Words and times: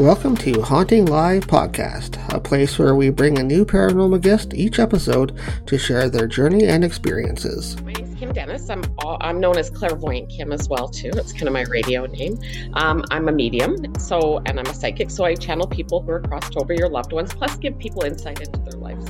Welcome 0.00 0.34
to 0.38 0.62
Haunting 0.62 1.04
Live 1.04 1.46
Podcast, 1.46 2.16
a 2.34 2.40
place 2.40 2.78
where 2.78 2.94
we 2.94 3.10
bring 3.10 3.38
a 3.38 3.42
new 3.42 3.66
paranormal 3.66 4.22
guest 4.22 4.54
each 4.54 4.78
episode 4.78 5.38
to 5.66 5.76
share 5.76 6.08
their 6.08 6.26
journey 6.26 6.64
and 6.64 6.82
experiences. 6.82 7.78
My 7.82 7.92
name's 7.92 8.18
Kim 8.18 8.32
Dennis. 8.32 8.70
I'm 8.70 8.82
I'm 9.20 9.38
known 9.40 9.58
as 9.58 9.68
Clairvoyant 9.68 10.30
Kim 10.30 10.52
as 10.52 10.70
well 10.70 10.88
too. 10.88 11.10
It's 11.16 11.34
kind 11.34 11.48
of 11.48 11.52
my 11.52 11.64
radio 11.64 12.06
name. 12.06 12.40
Um, 12.72 13.04
I'm 13.10 13.28
a 13.28 13.32
medium, 13.32 13.76
so 13.98 14.38
and 14.46 14.58
I'm 14.58 14.64
a 14.64 14.74
psychic, 14.74 15.10
so 15.10 15.24
I 15.24 15.34
channel 15.34 15.66
people 15.66 16.00
who 16.00 16.12
are 16.12 16.20
crossed 16.20 16.56
over 16.56 16.72
your 16.72 16.88
loved 16.88 17.12
ones, 17.12 17.34
plus 17.34 17.56
give 17.56 17.78
people 17.78 18.02
insight 18.02 18.40
into 18.40 18.58
their 18.60 18.80
lives. 18.80 19.06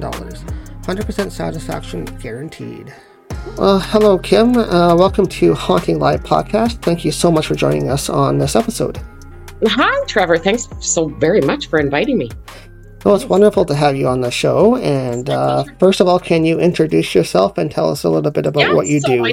100% 0.83 1.31
satisfaction 1.31 2.05
guaranteed. 2.05 2.93
Uh, 3.57 3.79
hello, 3.79 4.19
Kim. 4.19 4.55
Uh, 4.55 4.95
welcome 4.95 5.25
to 5.25 5.55
Haunting 5.55 5.97
Live 5.97 6.23
podcast. 6.23 6.83
Thank 6.83 7.03
you 7.03 7.11
so 7.11 7.31
much 7.31 7.47
for 7.47 7.55
joining 7.55 7.89
us 7.89 8.07
on 8.07 8.37
this 8.37 8.55
episode. 8.55 8.99
Hi, 9.65 10.05
Trevor. 10.05 10.37
Thanks 10.37 10.67
so 10.79 11.07
very 11.07 11.41
much 11.41 11.69
for 11.69 11.79
inviting 11.79 12.19
me. 12.19 12.29
Well, 13.03 13.15
it's 13.15 13.25
wonderful 13.25 13.65
to 13.65 13.73
have 13.73 13.95
you 13.95 14.07
on 14.07 14.21
the 14.21 14.29
show. 14.29 14.75
And 14.75 15.27
uh, 15.27 15.63
first 15.79 16.01
of 16.01 16.07
all, 16.07 16.19
can 16.19 16.45
you 16.45 16.59
introduce 16.59 17.15
yourself 17.15 17.57
and 17.57 17.71
tell 17.71 17.89
us 17.89 18.03
a 18.03 18.11
little 18.11 18.29
bit 18.29 18.45
about 18.45 18.61
Yeah, 18.61 18.73
what 18.73 18.85
you 18.85 19.01
so 19.01 19.07
do? 19.07 19.23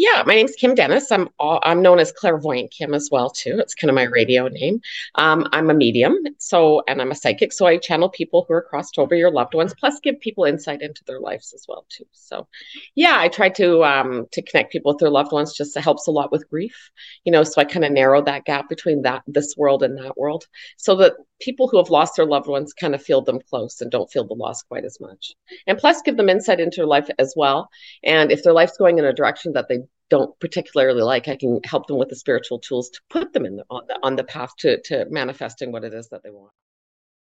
Yeah, 0.00 0.22
my 0.24 0.34
name's 0.34 0.56
Kim 0.56 0.74
Dennis. 0.74 1.12
I'm 1.12 1.28
all, 1.38 1.60
I'm 1.62 1.82
known 1.82 1.98
as 1.98 2.10
Clairvoyant 2.10 2.70
Kim 2.70 2.94
as 2.94 3.10
well 3.12 3.28
too. 3.28 3.58
It's 3.58 3.74
kind 3.74 3.90
of 3.90 3.94
my 3.94 4.04
radio 4.04 4.48
name. 4.48 4.80
Um, 5.16 5.46
I'm 5.52 5.68
a 5.68 5.74
medium, 5.74 6.16
so 6.38 6.82
and 6.88 7.02
I'm 7.02 7.10
a 7.10 7.14
psychic, 7.14 7.52
so 7.52 7.66
I 7.66 7.76
channel 7.76 8.08
people 8.08 8.46
who 8.48 8.54
are 8.54 8.62
crossed 8.62 8.98
over 8.98 9.14
your 9.14 9.30
loved 9.30 9.52
ones, 9.52 9.74
plus 9.78 10.00
give 10.00 10.18
people 10.18 10.44
insight 10.44 10.80
into 10.80 11.04
their 11.04 11.20
lives 11.20 11.52
as 11.52 11.66
well 11.68 11.84
too. 11.90 12.06
So, 12.12 12.48
yeah, 12.94 13.16
I 13.18 13.28
try 13.28 13.50
to 13.50 13.84
um, 13.84 14.26
to 14.32 14.40
connect 14.40 14.72
people 14.72 14.90
with 14.92 15.00
their 15.00 15.10
loved 15.10 15.32
ones. 15.32 15.52
Just 15.52 15.76
helps 15.76 16.06
a 16.06 16.10
lot 16.12 16.32
with 16.32 16.48
grief, 16.48 16.90
you 17.24 17.32
know. 17.32 17.44
So 17.44 17.60
I 17.60 17.64
kind 17.64 17.84
of 17.84 17.92
narrow 17.92 18.22
that 18.22 18.46
gap 18.46 18.70
between 18.70 19.02
that 19.02 19.22
this 19.26 19.54
world 19.58 19.82
and 19.82 19.98
that 19.98 20.16
world, 20.16 20.46
so 20.78 20.96
that 20.96 21.12
people 21.42 21.68
who 21.68 21.76
have 21.76 21.90
lost 21.90 22.16
their 22.16 22.26
loved 22.26 22.46
ones 22.46 22.72
kind 22.72 22.94
of 22.94 23.02
feel 23.02 23.20
them 23.20 23.40
close 23.50 23.82
and 23.82 23.90
don't 23.90 24.10
feel 24.10 24.26
the 24.26 24.34
loss 24.34 24.62
quite 24.62 24.84
as 24.86 24.98
much. 24.98 25.34
And 25.66 25.76
plus, 25.76 26.00
give 26.00 26.16
them 26.16 26.30
insight 26.30 26.60
into 26.60 26.76
their 26.76 26.86
life 26.86 27.10
as 27.18 27.34
well. 27.36 27.68
And 28.02 28.32
if 28.32 28.42
their 28.42 28.54
life's 28.54 28.78
going 28.78 28.98
in 28.98 29.04
a 29.04 29.12
direction 29.12 29.52
that 29.52 29.68
they 29.68 29.80
don't 30.10 30.38
particularly 30.40 31.02
like, 31.02 31.28
I 31.28 31.36
can 31.36 31.60
help 31.64 31.86
them 31.86 31.96
with 31.96 32.08
the 32.08 32.16
spiritual 32.16 32.58
tools 32.58 32.90
to 32.90 33.00
put 33.08 33.32
them 33.32 33.46
in 33.46 33.56
the, 33.56 33.64
on 33.70 33.82
the 33.88 33.98
on 34.02 34.16
the 34.16 34.24
path 34.24 34.50
to 34.58 34.80
to 34.82 35.06
manifesting 35.08 35.72
what 35.72 35.84
it 35.84 35.94
is 35.94 36.08
that 36.08 36.22
they 36.22 36.30
want. 36.30 36.52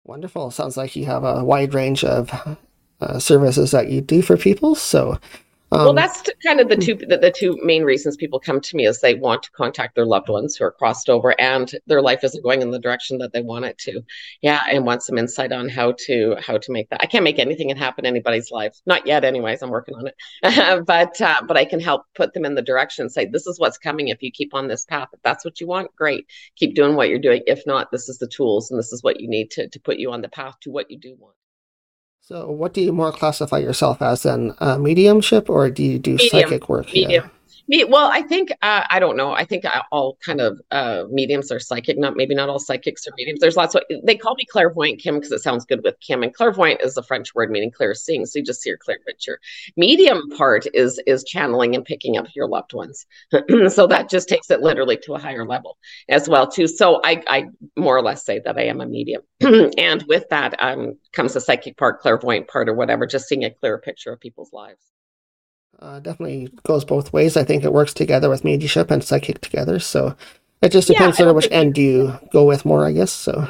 Wonderful. 0.03 0.49
Sounds 0.49 0.77
like 0.77 0.95
you 0.95 1.05
have 1.05 1.23
a 1.23 1.43
wide 1.43 1.75
range 1.75 2.03
of 2.03 2.57
uh, 3.01 3.19
services 3.19 3.71
that 3.71 3.89
you 3.89 4.01
do 4.01 4.21
for 4.23 4.37
people. 4.37 4.73
So, 4.73 5.19
um, 5.73 5.85
well, 5.85 5.93
that's 5.93 6.23
kind 6.45 6.59
of 6.59 6.67
the 6.67 6.75
two 6.75 6.95
the, 6.95 7.17
the 7.17 7.31
two 7.31 7.57
main 7.63 7.83
reasons 7.83 8.17
people 8.17 8.39
come 8.39 8.59
to 8.59 8.75
me 8.75 8.85
is 8.85 8.99
they 8.99 9.15
want 9.15 9.43
to 9.43 9.51
contact 9.51 9.95
their 9.95 10.05
loved 10.05 10.27
ones 10.27 10.55
who 10.55 10.65
are 10.65 10.71
crossed 10.71 11.09
over 11.09 11.39
and 11.39 11.73
their 11.87 12.01
life 12.01 12.23
isn't 12.25 12.43
going 12.43 12.61
in 12.61 12.71
the 12.71 12.79
direction 12.79 13.17
that 13.19 13.31
they 13.31 13.41
want 13.41 13.63
it 13.63 13.77
to. 13.79 14.01
Yeah, 14.41 14.61
and 14.69 14.85
want 14.85 15.03
some 15.03 15.17
insight 15.17 15.53
on 15.53 15.69
how 15.69 15.93
to 16.07 16.35
how 16.39 16.57
to 16.57 16.71
make 16.71 16.89
that. 16.89 17.01
I 17.01 17.05
can't 17.05 17.23
make 17.23 17.39
anything 17.39 17.69
happen 17.75 18.05
in 18.05 18.09
anybody's 18.09 18.51
life, 18.51 18.75
not 18.85 19.07
yet. 19.07 19.23
Anyways, 19.23 19.61
I'm 19.61 19.69
working 19.69 19.95
on 19.95 20.07
it, 20.07 20.85
but 20.85 21.21
uh, 21.21 21.41
but 21.47 21.55
I 21.55 21.63
can 21.63 21.79
help 21.79 22.03
put 22.15 22.33
them 22.33 22.43
in 22.43 22.55
the 22.55 22.61
direction. 22.61 23.09
Say 23.09 23.25
this 23.25 23.47
is 23.47 23.59
what's 23.59 23.77
coming 23.77 24.09
if 24.09 24.21
you 24.21 24.31
keep 24.31 24.53
on 24.53 24.67
this 24.67 24.83
path. 24.83 25.07
If 25.13 25.21
that's 25.23 25.45
what 25.45 25.61
you 25.61 25.67
want, 25.67 25.95
great. 25.95 26.27
Keep 26.57 26.75
doing 26.75 26.95
what 26.95 27.07
you're 27.09 27.19
doing. 27.19 27.43
If 27.47 27.65
not, 27.65 27.91
this 27.91 28.09
is 28.09 28.17
the 28.17 28.27
tools 28.27 28.71
and 28.71 28.79
this 28.79 28.91
is 28.91 29.03
what 29.03 29.21
you 29.21 29.29
need 29.29 29.51
to 29.51 29.69
to 29.69 29.79
put 29.79 29.97
you 29.97 30.11
on 30.11 30.21
the 30.21 30.29
path 30.29 30.59
to 30.61 30.71
what 30.71 30.91
you 30.91 30.99
do 30.99 31.15
want. 31.17 31.35
So 32.31 32.49
what 32.49 32.73
do 32.73 32.79
you 32.79 32.93
more 32.93 33.11
classify 33.11 33.57
yourself 33.57 34.01
as 34.01 34.23
then? 34.23 34.55
Uh, 34.59 34.77
mediumship 34.77 35.49
or 35.49 35.69
do 35.69 35.83
you 35.83 35.99
do 35.99 36.15
Medium. 36.15 36.29
psychic 36.29 36.69
work? 36.69 36.87
medium. 36.93 37.29
Me, 37.67 37.83
well, 37.83 38.09
I 38.11 38.21
think 38.21 38.51
uh, 38.61 38.83
I 38.89 38.99
don't 38.99 39.17
know. 39.17 39.33
I 39.33 39.45
think 39.45 39.65
all 39.91 40.17
kind 40.23 40.41
of 40.41 40.61
uh, 40.71 41.03
mediums 41.09 41.51
are 41.51 41.59
psychic. 41.59 41.97
Not 41.97 42.15
maybe 42.15 42.35
not 42.35 42.49
all 42.49 42.59
psychics 42.59 43.07
are 43.07 43.13
mediums. 43.17 43.39
There's 43.39 43.55
lots 43.55 43.75
of 43.75 43.83
they 44.03 44.15
call 44.15 44.35
me 44.35 44.45
clairvoyant 44.45 44.99
Kim 44.99 45.15
because 45.15 45.31
it 45.31 45.41
sounds 45.41 45.65
good 45.65 45.83
with 45.83 45.99
Kim. 45.99 46.23
And 46.23 46.33
clairvoyant 46.33 46.81
is 46.81 46.97
a 46.97 47.03
French 47.03 47.33
word 47.35 47.51
meaning 47.51 47.71
clear 47.71 47.93
seeing. 47.93 48.25
So 48.25 48.39
you 48.39 48.45
just 48.45 48.61
see 48.61 48.71
a 48.71 48.77
clear 48.77 48.99
picture. 49.05 49.39
Medium 49.77 50.29
part 50.37 50.65
is 50.73 50.99
is 51.05 51.23
channeling 51.23 51.75
and 51.75 51.85
picking 51.85 52.17
up 52.17 52.27
your 52.35 52.47
loved 52.47 52.73
ones. 52.73 53.05
so 53.69 53.87
that 53.87 54.09
just 54.09 54.27
takes 54.27 54.49
it 54.49 54.61
literally 54.61 54.97
to 54.97 55.13
a 55.13 55.19
higher 55.19 55.45
level 55.45 55.77
as 56.09 56.27
well 56.27 56.47
too. 56.47 56.67
So 56.67 57.01
I 57.03 57.23
I 57.27 57.45
more 57.75 57.95
or 57.95 58.01
less 58.01 58.25
say 58.25 58.39
that 58.39 58.57
I 58.57 58.63
am 58.63 58.81
a 58.81 58.85
medium, 58.85 59.21
and 59.41 60.03
with 60.07 60.27
that 60.29 60.55
um, 60.59 60.97
comes 61.13 61.33
the 61.33 61.41
psychic 61.41 61.77
part, 61.77 61.99
clairvoyant 62.01 62.47
part, 62.47 62.69
or 62.69 62.73
whatever. 62.73 63.05
Just 63.05 63.27
seeing 63.27 63.45
a 63.45 63.51
clearer 63.51 63.77
picture 63.77 64.11
of 64.11 64.19
people's 64.19 64.53
lives. 64.53 64.81
Uh, 65.79 65.99
definitely 65.99 66.49
goes 66.63 66.85
both 66.85 67.11
ways. 67.11 67.35
I 67.35 67.43
think 67.43 67.63
it 67.63 67.73
works 67.73 67.93
together 67.93 68.29
with 68.29 68.43
mediumship 68.43 68.91
and 68.91 69.03
psychic 69.03 69.41
together. 69.41 69.79
So 69.79 70.15
it 70.61 70.71
just 70.71 70.87
depends 70.87 71.19
I 71.19 71.25
on 71.25 71.35
which 71.35 71.47
end 71.51 71.77
you 71.77 72.19
go 72.31 72.45
with 72.45 72.65
more, 72.65 72.85
I 72.85 72.91
guess. 72.91 73.11
So 73.11 73.47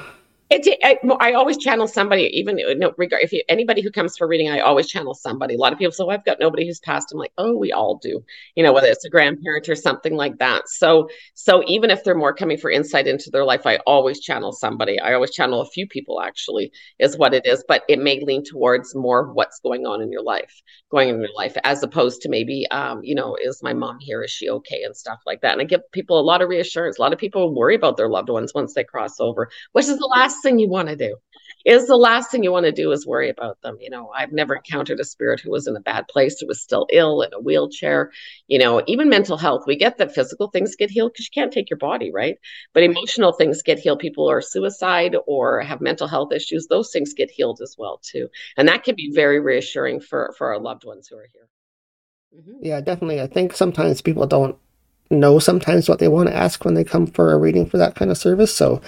I, 0.51 0.97
I 1.19 1.33
always 1.33 1.57
channel 1.57 1.87
somebody, 1.87 2.23
even 2.33 2.59
no 2.77 2.93
regard 2.97 3.23
if 3.23 3.31
you, 3.31 3.41
anybody 3.47 3.81
who 3.81 3.91
comes 3.91 4.17
for 4.17 4.27
reading, 4.27 4.49
I 4.49 4.59
always 4.59 4.87
channel 4.87 5.13
somebody. 5.13 5.55
A 5.55 5.57
lot 5.57 5.71
of 5.71 5.79
people 5.79 5.91
say, 5.91 6.03
"Oh, 6.03 6.09
I've 6.09 6.25
got 6.25 6.39
nobody 6.39 6.65
who's 6.65 6.79
passed." 6.79 7.11
I'm 7.11 7.19
like, 7.19 7.31
"Oh, 7.37 7.55
we 7.55 7.71
all 7.71 7.97
do," 8.01 8.23
you 8.55 8.63
know, 8.63 8.73
whether 8.73 8.87
it's 8.87 9.05
a 9.05 9.09
grandparent 9.09 9.69
or 9.69 9.75
something 9.75 10.15
like 10.15 10.37
that. 10.39 10.67
So, 10.67 11.09
so 11.35 11.63
even 11.67 11.89
if 11.89 12.03
they're 12.03 12.15
more 12.15 12.33
coming 12.33 12.57
for 12.57 12.69
insight 12.69 13.07
into 13.07 13.29
their 13.29 13.45
life, 13.45 13.65
I 13.65 13.77
always 13.87 14.19
channel 14.19 14.51
somebody. 14.51 14.99
I 14.99 15.13
always 15.13 15.31
channel 15.31 15.61
a 15.61 15.69
few 15.69 15.87
people, 15.87 16.21
actually, 16.21 16.71
is 16.99 17.17
what 17.17 17.33
it 17.33 17.45
is. 17.45 17.63
But 17.67 17.83
it 17.87 17.99
may 17.99 18.19
lean 18.19 18.43
towards 18.43 18.93
more 18.93 19.31
what's 19.31 19.59
going 19.61 19.85
on 19.85 20.01
in 20.01 20.11
your 20.11 20.23
life, 20.23 20.61
going 20.89 21.09
in 21.09 21.19
your 21.21 21.33
life, 21.35 21.55
as 21.63 21.81
opposed 21.83 22.21
to 22.23 22.29
maybe, 22.29 22.67
um, 22.71 23.01
you 23.03 23.15
know, 23.15 23.37
is 23.41 23.63
my 23.63 23.73
mom 23.73 23.99
here? 23.99 24.21
Is 24.21 24.31
she 24.31 24.49
okay? 24.49 24.83
And 24.83 24.95
stuff 24.95 25.19
like 25.25 25.41
that. 25.41 25.53
And 25.53 25.61
I 25.61 25.65
give 25.65 25.89
people 25.93 26.19
a 26.19 26.21
lot 26.21 26.41
of 26.41 26.49
reassurance. 26.49 26.97
A 26.97 27.01
lot 27.01 27.13
of 27.13 27.19
people 27.19 27.55
worry 27.55 27.75
about 27.75 27.95
their 27.95 28.09
loved 28.09 28.29
ones 28.29 28.53
once 28.53 28.73
they 28.73 28.83
cross 28.83 29.19
over 29.19 29.49
which 29.73 29.87
is 29.87 29.97
the 29.97 30.05
last 30.05 30.40
thing 30.41 30.59
you 30.59 30.69
want 30.69 30.89
to 30.89 30.95
do 30.95 31.15
is 31.65 31.85
the 31.87 31.95
last 31.95 32.31
thing 32.31 32.43
you 32.43 32.51
want 32.51 32.65
to 32.65 32.71
do 32.71 32.91
is 32.91 33.05
worry 33.05 33.29
about 33.29 33.61
them. 33.61 33.77
You 33.79 33.89
know 33.89 34.09
i've 34.15 34.31
never 34.31 34.55
encountered 34.55 34.99
a 34.99 35.03
spirit 35.05 35.39
who 35.39 35.51
was 35.51 35.67
in 35.67 35.75
a 35.75 35.79
bad 35.81 36.07
place 36.07 36.39
who 36.39 36.47
was 36.47 36.61
still 36.61 36.87
ill 36.91 37.21
in 37.21 37.33
a 37.33 37.39
wheelchair. 37.39 38.11
You 38.47 38.59
know 38.59 38.81
even 38.87 39.09
mental 39.09 39.37
health 39.37 39.63
we 39.67 39.75
get 39.75 39.97
that 39.97 40.13
physical 40.13 40.47
things 40.49 40.75
get 40.75 40.89
healed 40.91 41.13
because 41.13 41.25
you 41.27 41.31
can't 41.41 41.53
take 41.53 41.69
your 41.69 41.77
body 41.77 42.11
right? 42.11 42.37
But 42.73 42.83
emotional 42.83 43.33
things 43.33 43.61
get 43.61 43.79
healed. 43.79 43.99
People 43.99 44.29
are 44.29 44.41
suicide 44.41 45.15
or 45.27 45.61
have 45.61 45.81
mental 45.81 46.07
health 46.07 46.31
issues. 46.33 46.67
Those 46.67 46.91
things 46.91 47.13
get 47.13 47.31
healed 47.31 47.59
as 47.61 47.75
well 47.77 47.99
too. 48.03 48.27
And 48.57 48.67
that 48.67 48.83
can 48.83 48.95
be 48.95 49.11
very 49.13 49.39
reassuring 49.39 50.01
for 50.01 50.33
for 50.37 50.47
our 50.53 50.59
loved 50.59 50.83
ones 50.85 51.07
who 51.07 51.17
are 51.17 51.29
here. 51.33 51.47
Mhm. 52.35 52.59
yeah, 52.61 52.81
definitely. 52.81 53.21
I 53.21 53.27
think 53.27 53.53
sometimes 53.53 54.01
people 54.01 54.25
don't 54.25 54.57
know 55.11 55.39
sometimes 55.39 55.87
what 55.89 55.99
they 55.99 56.07
want 56.07 56.29
to 56.29 56.35
ask 56.35 56.65
when 56.65 56.73
they 56.73 56.83
come 56.83 57.07
for 57.07 57.33
a 57.33 57.37
reading 57.37 57.65
for 57.65 57.77
that 57.77 57.95
kind 57.95 58.11
of 58.11 58.17
service. 58.17 58.53
So 58.55 58.81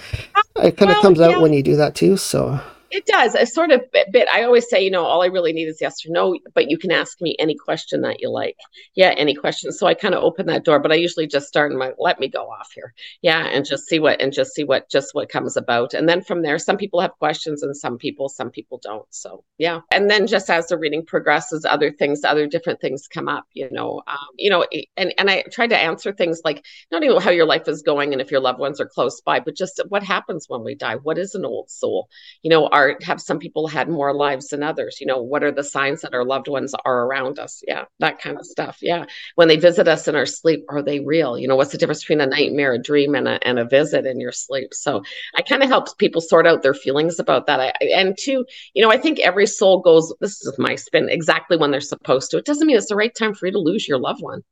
uh, 0.58 0.62
it 0.68 0.76
kind 0.76 0.90
of 0.90 0.96
Well, 0.96 1.02
comes 1.02 1.20
out 1.20 1.40
when 1.40 1.52
you 1.52 1.62
do 1.62 1.76
that 1.76 1.94
too. 1.94 2.16
So 2.16 2.60
It 2.94 3.06
does. 3.06 3.34
It's 3.34 3.52
sort 3.52 3.72
of 3.72 3.90
bit, 3.90 4.12
bit. 4.12 4.28
I 4.32 4.44
always 4.44 4.68
say, 4.68 4.80
you 4.80 4.90
know, 4.90 5.04
all 5.04 5.22
I 5.22 5.26
really 5.26 5.52
need 5.52 5.66
is 5.66 5.78
yes 5.80 6.06
or 6.06 6.12
no, 6.12 6.38
but 6.54 6.70
you 6.70 6.78
can 6.78 6.92
ask 6.92 7.20
me 7.20 7.34
any 7.40 7.56
question 7.56 8.02
that 8.02 8.20
you 8.20 8.30
like. 8.30 8.56
Yeah, 8.94 9.10
any 9.16 9.34
question. 9.34 9.72
So 9.72 9.88
I 9.88 9.94
kind 9.94 10.14
of 10.14 10.22
open 10.22 10.46
that 10.46 10.64
door, 10.64 10.78
but 10.78 10.92
I 10.92 10.94
usually 10.94 11.26
just 11.26 11.48
start 11.48 11.72
and 11.72 11.78
my 11.80 11.92
let 11.98 12.20
me 12.20 12.28
go 12.28 12.44
off 12.44 12.70
here. 12.72 12.94
Yeah, 13.20 13.46
and 13.46 13.64
just 13.64 13.88
see 13.88 13.98
what 13.98 14.20
and 14.22 14.32
just 14.32 14.54
see 14.54 14.62
what 14.62 14.88
just 14.88 15.12
what 15.12 15.28
comes 15.28 15.56
about. 15.56 15.92
And 15.92 16.08
then 16.08 16.22
from 16.22 16.42
there, 16.42 16.56
some 16.56 16.76
people 16.76 17.00
have 17.00 17.18
questions 17.18 17.64
and 17.64 17.76
some 17.76 17.98
people, 17.98 18.28
some 18.28 18.48
people 18.48 18.78
don't. 18.80 19.06
So 19.10 19.42
yeah. 19.58 19.80
And 19.90 20.08
then 20.08 20.28
just 20.28 20.48
as 20.48 20.68
the 20.68 20.78
reading 20.78 21.04
progresses, 21.04 21.64
other 21.64 21.90
things, 21.90 22.22
other 22.22 22.46
different 22.46 22.80
things 22.80 23.08
come 23.08 23.26
up, 23.28 23.44
you 23.54 23.68
know. 23.72 24.02
Um, 24.06 24.18
you 24.38 24.50
know, 24.50 24.64
and 24.96 25.12
and 25.18 25.28
I 25.28 25.42
try 25.50 25.66
to 25.66 25.76
answer 25.76 26.12
things 26.12 26.42
like 26.44 26.64
not 26.92 27.02
even 27.02 27.20
how 27.20 27.30
your 27.30 27.46
life 27.46 27.66
is 27.66 27.82
going 27.82 28.12
and 28.12 28.22
if 28.22 28.30
your 28.30 28.40
loved 28.40 28.60
ones 28.60 28.80
are 28.80 28.86
close 28.86 29.20
by, 29.20 29.40
but 29.40 29.56
just 29.56 29.80
what 29.88 30.04
happens 30.04 30.48
when 30.48 30.62
we 30.62 30.76
die. 30.76 30.94
What 30.94 31.18
is 31.18 31.34
an 31.34 31.44
old 31.44 31.70
soul? 31.70 32.08
you 32.44 32.50
know 32.50 32.68
are 32.68 32.83
have 33.02 33.20
some 33.20 33.38
people 33.38 33.66
had 33.68 33.88
more 33.88 34.14
lives 34.14 34.48
than 34.48 34.62
others 34.62 34.98
you 35.00 35.06
know 35.06 35.22
what 35.22 35.42
are 35.44 35.52
the 35.52 35.64
signs 35.64 36.00
that 36.02 36.14
our 36.14 36.24
loved 36.24 36.48
ones 36.48 36.74
are 36.84 37.04
around 37.04 37.38
us? 37.38 37.62
Yeah 37.66 37.84
that 38.00 38.20
kind 38.20 38.38
of 38.38 38.46
stuff 38.46 38.78
yeah. 38.82 39.04
When 39.34 39.48
they 39.48 39.56
visit 39.56 39.88
us 39.88 40.08
in 40.08 40.14
our 40.16 40.26
sleep 40.26 40.64
are 40.68 40.82
they 40.82 41.00
real? 41.00 41.38
You 41.38 41.48
know 41.48 41.56
what's 41.56 41.72
the 41.72 41.78
difference 41.78 42.02
between 42.02 42.20
a 42.20 42.26
nightmare 42.26 42.74
a 42.74 42.78
dream 42.82 43.14
and 43.14 43.28
a, 43.28 43.46
and 43.46 43.58
a 43.58 43.64
visit 43.64 44.06
in 44.06 44.20
your 44.20 44.32
sleep? 44.32 44.74
So 44.74 45.02
i 45.36 45.42
kind 45.42 45.62
of 45.62 45.68
help 45.68 45.96
people 45.98 46.20
sort 46.20 46.46
out 46.46 46.62
their 46.62 46.74
feelings 46.74 47.18
about 47.18 47.46
that. 47.46 47.60
I- 47.60 47.72
and 47.94 48.16
two 48.18 48.44
you 48.74 48.82
know 48.82 48.90
i 48.90 48.98
think 48.98 49.20
every 49.20 49.46
soul 49.46 49.80
goes 49.80 50.12
this 50.20 50.40
is 50.42 50.54
my 50.58 50.74
spin 50.76 51.08
exactly 51.08 51.56
when 51.56 51.70
they're 51.70 51.80
supposed 51.80 52.30
to. 52.30 52.38
It 52.38 52.44
doesn't 52.46 52.66
mean 52.66 52.76
it's 52.76 52.88
the 52.88 52.96
right 52.96 53.14
time 53.14 53.34
for 53.34 53.46
you 53.46 53.52
to 53.52 53.58
lose 53.58 53.88
your 53.88 53.98
loved 53.98 54.22
one 54.22 54.42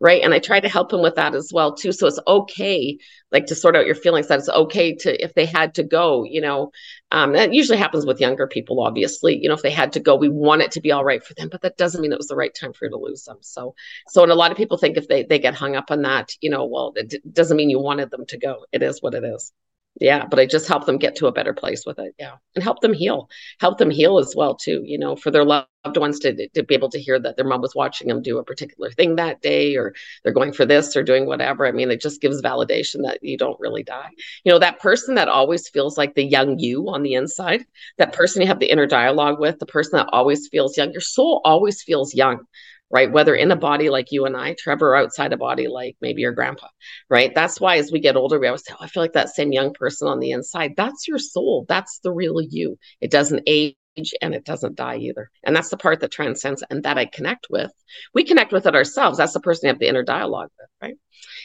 right? 0.00 0.22
And 0.22 0.34
i 0.34 0.38
try 0.38 0.60
to 0.60 0.68
help 0.68 0.90
them 0.90 1.02
with 1.02 1.14
that 1.16 1.34
as 1.34 1.50
well 1.52 1.74
too. 1.74 1.92
So 1.92 2.06
it's 2.06 2.20
okay 2.26 2.98
like 3.30 3.46
to 3.46 3.54
sort 3.54 3.76
out 3.76 3.86
your 3.86 3.94
feelings 3.94 4.28
that 4.28 4.38
it's 4.40 4.48
okay 4.48 4.94
to 4.96 5.22
if 5.24 5.34
they 5.34 5.46
had 5.46 5.74
to 5.74 5.82
go 5.82 6.24
you 6.24 6.40
know 6.40 6.70
um, 7.12 7.34
that 7.34 7.52
usually 7.52 7.76
happens 7.76 8.06
with 8.06 8.20
younger 8.20 8.46
people, 8.46 8.80
obviously. 8.80 9.38
You 9.38 9.48
know, 9.48 9.54
if 9.54 9.60
they 9.60 9.70
had 9.70 9.92
to 9.92 10.00
go, 10.00 10.16
we 10.16 10.30
want 10.30 10.62
it 10.62 10.72
to 10.72 10.80
be 10.80 10.92
all 10.92 11.04
right 11.04 11.22
for 11.22 11.34
them, 11.34 11.50
but 11.50 11.60
that 11.60 11.76
doesn't 11.76 12.00
mean 12.00 12.10
it 12.10 12.18
was 12.18 12.28
the 12.28 12.36
right 12.36 12.54
time 12.54 12.72
for 12.72 12.86
you 12.86 12.90
to 12.90 12.96
lose 12.96 13.24
them. 13.24 13.36
So, 13.42 13.74
so, 14.08 14.22
and 14.22 14.32
a 14.32 14.34
lot 14.34 14.50
of 14.50 14.56
people 14.56 14.78
think 14.78 14.96
if 14.96 15.08
they 15.08 15.22
they 15.22 15.38
get 15.38 15.54
hung 15.54 15.76
up 15.76 15.90
on 15.90 16.02
that, 16.02 16.32
you 16.40 16.48
know, 16.48 16.64
well, 16.64 16.94
it 16.96 17.10
d- 17.10 17.20
doesn't 17.30 17.56
mean 17.56 17.68
you 17.68 17.78
wanted 17.80 18.10
them 18.10 18.24
to 18.26 18.38
go. 18.38 18.64
It 18.72 18.82
is 18.82 19.02
what 19.02 19.14
it 19.14 19.24
is. 19.24 19.52
Yeah 20.00 20.24
but 20.26 20.38
i 20.38 20.46
just 20.46 20.68
help 20.68 20.86
them 20.86 20.98
get 20.98 21.16
to 21.16 21.26
a 21.26 21.32
better 21.32 21.52
place 21.52 21.84
with 21.86 21.98
it 21.98 22.14
yeah 22.18 22.36
and 22.54 22.64
help 22.64 22.80
them 22.80 22.92
heal 22.92 23.28
help 23.60 23.78
them 23.78 23.90
heal 23.90 24.18
as 24.18 24.34
well 24.36 24.54
too 24.54 24.82
you 24.84 24.98
know 24.98 25.16
for 25.16 25.30
their 25.30 25.44
loved 25.44 25.66
ones 25.96 26.20
to, 26.20 26.48
to 26.50 26.62
be 26.62 26.74
able 26.74 26.88
to 26.88 27.00
hear 27.00 27.18
that 27.18 27.36
their 27.36 27.46
mom 27.46 27.60
was 27.60 27.74
watching 27.74 28.08
them 28.08 28.22
do 28.22 28.38
a 28.38 28.44
particular 28.44 28.90
thing 28.90 29.16
that 29.16 29.40
day 29.42 29.76
or 29.76 29.92
they're 30.22 30.32
going 30.32 30.52
for 30.52 30.64
this 30.64 30.96
or 30.96 31.02
doing 31.02 31.26
whatever. 31.26 31.66
I 31.66 31.72
mean 31.72 31.90
it 31.90 32.00
just 32.00 32.20
gives 32.20 32.40
validation 32.40 33.02
that 33.02 33.18
you 33.22 33.36
don't 33.36 33.58
really 33.58 33.82
die. 33.82 34.10
You 34.44 34.52
know 34.52 34.58
that 34.60 34.78
person 34.78 35.16
that 35.16 35.28
always 35.28 35.68
feels 35.68 35.98
like 35.98 36.14
the 36.14 36.24
young 36.24 36.58
you 36.58 36.88
on 36.88 37.02
the 37.02 37.14
inside 37.14 37.64
that 37.98 38.12
person 38.12 38.42
you 38.42 38.48
have 38.48 38.60
the 38.60 38.70
inner 38.70 38.86
dialogue 38.86 39.40
with 39.40 39.58
the 39.58 39.66
person 39.66 39.98
that 39.98 40.08
always 40.12 40.48
feels 40.48 40.76
young 40.76 40.92
your 40.92 41.00
soul 41.00 41.40
always 41.44 41.82
feels 41.82 42.14
young 42.14 42.46
right? 42.92 43.10
Whether 43.10 43.34
in 43.34 43.50
a 43.50 43.56
body 43.56 43.88
like 43.88 44.12
you 44.12 44.26
and 44.26 44.36
I, 44.36 44.54
Trevor, 44.58 44.90
or 44.90 44.96
outside 44.96 45.32
a 45.32 45.38
body 45.38 45.66
like 45.66 45.96
maybe 46.00 46.20
your 46.20 46.32
grandpa, 46.32 46.68
right? 47.08 47.34
That's 47.34 47.58
why 47.60 47.78
as 47.78 47.90
we 47.90 48.00
get 48.00 48.16
older, 48.16 48.38
we 48.38 48.46
always 48.46 48.64
say, 48.64 48.74
oh, 48.74 48.84
I 48.84 48.88
feel 48.88 49.02
like 49.02 49.14
that 49.14 49.30
same 49.30 49.50
young 49.50 49.72
person 49.72 50.06
on 50.08 50.20
the 50.20 50.30
inside. 50.32 50.74
That's 50.76 51.08
your 51.08 51.18
soul. 51.18 51.64
That's 51.68 52.00
the 52.00 52.12
real 52.12 52.40
you. 52.40 52.78
It 53.00 53.10
doesn't 53.10 53.44
age 53.46 53.76
and 54.20 54.34
it 54.34 54.44
doesn't 54.44 54.76
die 54.76 54.96
either. 54.96 55.30
And 55.42 55.56
that's 55.56 55.70
the 55.70 55.76
part 55.78 56.00
that 56.00 56.12
transcends 56.12 56.62
and 56.68 56.82
that 56.82 56.98
I 56.98 57.06
connect 57.06 57.46
with. 57.50 57.72
We 58.14 58.24
connect 58.24 58.52
with 58.52 58.66
it 58.66 58.74
ourselves. 58.74 59.18
That's 59.18 59.32
the 59.32 59.40
person 59.40 59.66
you 59.66 59.72
have 59.72 59.78
the 59.78 59.88
inner 59.88 60.02
dialogue 60.02 60.50
with, 60.58 60.68
right? 60.82 60.96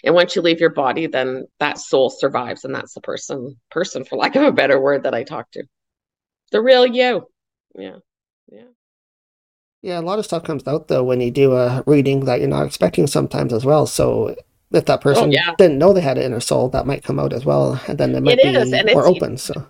And 0.03 0.13
once 0.13 0.35
you 0.35 0.41
leave 0.41 0.59
your 0.59 0.73
body, 0.73 1.07
then 1.07 1.45
that 1.59 1.77
soul 1.77 2.09
survives. 2.09 2.65
And 2.65 2.75
that's 2.75 2.93
the 2.93 3.01
person, 3.01 3.57
person, 3.71 4.03
for 4.03 4.17
lack 4.17 4.35
of 4.35 4.43
a 4.43 4.51
better 4.51 4.79
word, 4.79 5.03
that 5.03 5.15
I 5.15 5.23
talk 5.23 5.49
to. 5.51 5.63
The 6.51 6.61
real 6.61 6.85
you. 6.85 7.27
Yeah. 7.77 7.97
Yeah. 8.49 8.63
Yeah, 9.81 9.99
a 9.99 10.01
lot 10.01 10.19
of 10.19 10.25
stuff 10.25 10.43
comes 10.43 10.67
out 10.67 10.87
though 10.87 11.03
when 11.03 11.21
you 11.21 11.31
do 11.31 11.53
a 11.53 11.83
reading 11.85 12.25
that 12.25 12.39
you're 12.39 12.49
not 12.49 12.65
expecting 12.65 13.07
sometimes 13.07 13.53
as 13.53 13.63
well. 13.63 13.87
So 13.87 14.35
if 14.71 14.85
that 14.85 14.99
oh, 14.99 15.01
person 15.01 15.29
oh, 15.29 15.31
yeah. 15.31 15.53
didn't 15.57 15.77
know 15.77 15.93
they 15.93 16.01
had 16.01 16.17
an 16.17 16.23
inner 16.23 16.39
soul, 16.39 16.69
that 16.69 16.85
might 16.85 17.03
come 17.03 17.19
out 17.19 17.31
as 17.31 17.45
well, 17.45 17.79
and 17.87 17.97
then 17.97 18.15
it 18.15 18.21
might 18.21 18.39
it 18.41 18.85
be 18.87 18.93
more 18.93 19.05
open. 19.05 19.37
So 19.37 19.65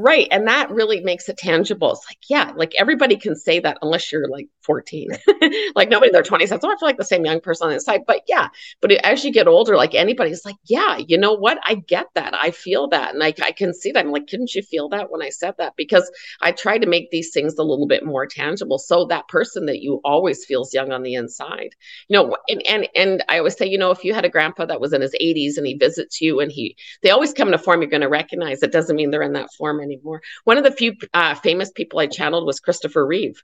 Right. 0.00 0.28
And 0.30 0.46
that 0.46 0.70
really 0.70 1.00
makes 1.00 1.28
it 1.28 1.38
tangible. 1.38 1.90
It's 1.90 2.06
like, 2.08 2.18
yeah, 2.30 2.52
like 2.54 2.72
everybody 2.78 3.16
can 3.16 3.34
say 3.34 3.58
that 3.58 3.78
unless 3.82 4.12
you're 4.12 4.28
like 4.28 4.48
14. 4.68 5.08
like 5.74 5.88
nobody 5.88 6.08
in 6.08 6.12
their 6.12 6.22
20s 6.22 6.48
says, 6.48 6.60
I 6.62 6.68
feel 6.68 6.76
like 6.82 6.98
the 6.98 7.04
same 7.04 7.24
young 7.24 7.40
person 7.40 7.64
on 7.64 7.70
the 7.70 7.76
inside. 7.76 8.02
But 8.06 8.20
yeah, 8.28 8.48
but 8.82 8.92
as 8.92 9.24
you 9.24 9.32
get 9.32 9.48
older, 9.48 9.76
like 9.76 9.94
anybody's 9.94 10.44
like, 10.44 10.56
Yeah, 10.66 10.98
you 10.98 11.18
know 11.18 11.32
what? 11.32 11.58
I 11.64 11.74
get 11.76 12.06
that. 12.14 12.34
I 12.34 12.50
feel 12.50 12.86
that. 12.88 13.14
And 13.14 13.24
I, 13.24 13.32
I 13.42 13.52
can 13.52 13.72
see 13.72 13.90
that. 13.92 14.04
I'm 14.04 14.12
like, 14.12 14.26
couldn't 14.28 14.54
you 14.54 14.62
feel 14.62 14.90
that 14.90 15.10
when 15.10 15.22
I 15.22 15.30
said 15.30 15.54
that? 15.58 15.74
Because 15.76 16.10
I 16.42 16.52
try 16.52 16.76
to 16.76 16.86
make 16.86 17.10
these 17.10 17.32
things 17.32 17.54
a 17.54 17.62
little 17.62 17.86
bit 17.86 18.04
more 18.04 18.26
tangible. 18.26 18.78
So 18.78 19.06
that 19.06 19.26
person 19.28 19.66
that 19.66 19.80
you 19.80 20.00
always 20.04 20.44
feels 20.44 20.74
young 20.74 20.92
on 20.92 21.02
the 21.02 21.14
inside, 21.14 21.74
you 22.08 22.16
know, 22.18 22.36
and 22.48 22.62
and 22.68 22.88
and 22.94 23.24
I 23.28 23.38
always 23.38 23.56
say, 23.56 23.66
you 23.66 23.78
know, 23.78 23.90
if 23.90 24.04
you 24.04 24.12
had 24.12 24.26
a 24.26 24.28
grandpa 24.28 24.66
that 24.66 24.80
was 24.80 24.92
in 24.92 25.00
his 25.00 25.14
80s 25.18 25.56
and 25.56 25.66
he 25.66 25.74
visits 25.74 26.20
you 26.20 26.40
and 26.40 26.52
he 26.52 26.76
they 27.02 27.10
always 27.10 27.32
come 27.32 27.48
in 27.48 27.54
a 27.54 27.58
form 27.58 27.80
you're 27.80 27.90
going 27.90 28.02
to 28.02 28.08
recognize. 28.08 28.62
It 28.62 28.72
doesn't 28.72 28.96
mean 28.96 29.10
they're 29.10 29.22
in 29.22 29.32
that 29.32 29.52
form 29.56 29.80
anymore. 29.80 30.20
One 30.44 30.58
of 30.58 30.64
the 30.64 30.70
few 30.70 30.94
uh, 31.14 31.34
famous 31.36 31.70
people 31.70 31.98
I 31.98 32.06
channeled 32.06 32.46
was 32.46 32.60
Christopher 32.60 33.06
Reeve. 33.06 33.42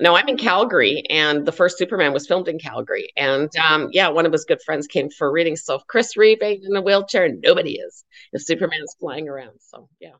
Now 0.00 0.16
I'm 0.16 0.28
in 0.28 0.36
Calgary, 0.36 1.04
and 1.10 1.46
the 1.46 1.52
first 1.52 1.78
Superman 1.78 2.12
was 2.12 2.26
filmed 2.26 2.48
in 2.48 2.58
Calgary. 2.58 3.10
And 3.16 3.54
um, 3.56 3.88
yeah, 3.92 4.08
one 4.08 4.26
of 4.26 4.32
his 4.32 4.44
good 4.44 4.62
friends 4.62 4.86
came 4.86 5.10
for 5.10 5.28
a 5.28 5.30
reading. 5.30 5.56
So 5.56 5.80
Chris 5.88 6.16
Reeve 6.16 6.42
ain't 6.42 6.64
in 6.64 6.76
a 6.76 6.82
wheelchair, 6.82 7.28
nobody 7.42 7.72
is. 7.72 8.04
If 8.32 8.42
Superman's 8.42 8.94
flying 8.98 9.28
around, 9.28 9.58
so 9.60 9.88
yeah, 10.00 10.14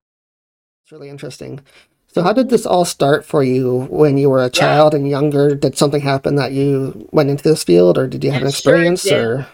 it's 0.85 0.93
really 0.93 1.09
interesting. 1.09 1.61
So 2.09 2.23
how 2.23 2.35
did 2.35 2.51
this 2.51 2.67
all 2.67 2.85
start 2.85 3.25
for 3.25 3.43
you 3.43 3.87
when 3.89 4.19
you 4.19 4.29
were 4.29 4.45
a 4.45 4.51
child 4.51 4.93
yeah. 4.93 4.99
and 4.99 5.09
younger? 5.09 5.55
Did 5.55 5.79
something 5.79 6.03
happen 6.03 6.35
that 6.35 6.53
you 6.53 7.09
went 7.11 7.31
into 7.31 7.45
this 7.45 7.65
field, 7.65 7.97
or 7.97 8.07
did 8.07 8.23
you 8.23 8.31
have 8.31 8.43
it 8.43 8.45
an 8.45 8.51
experience? 8.51 9.03
Sure 9.03 9.39
or 9.39 9.47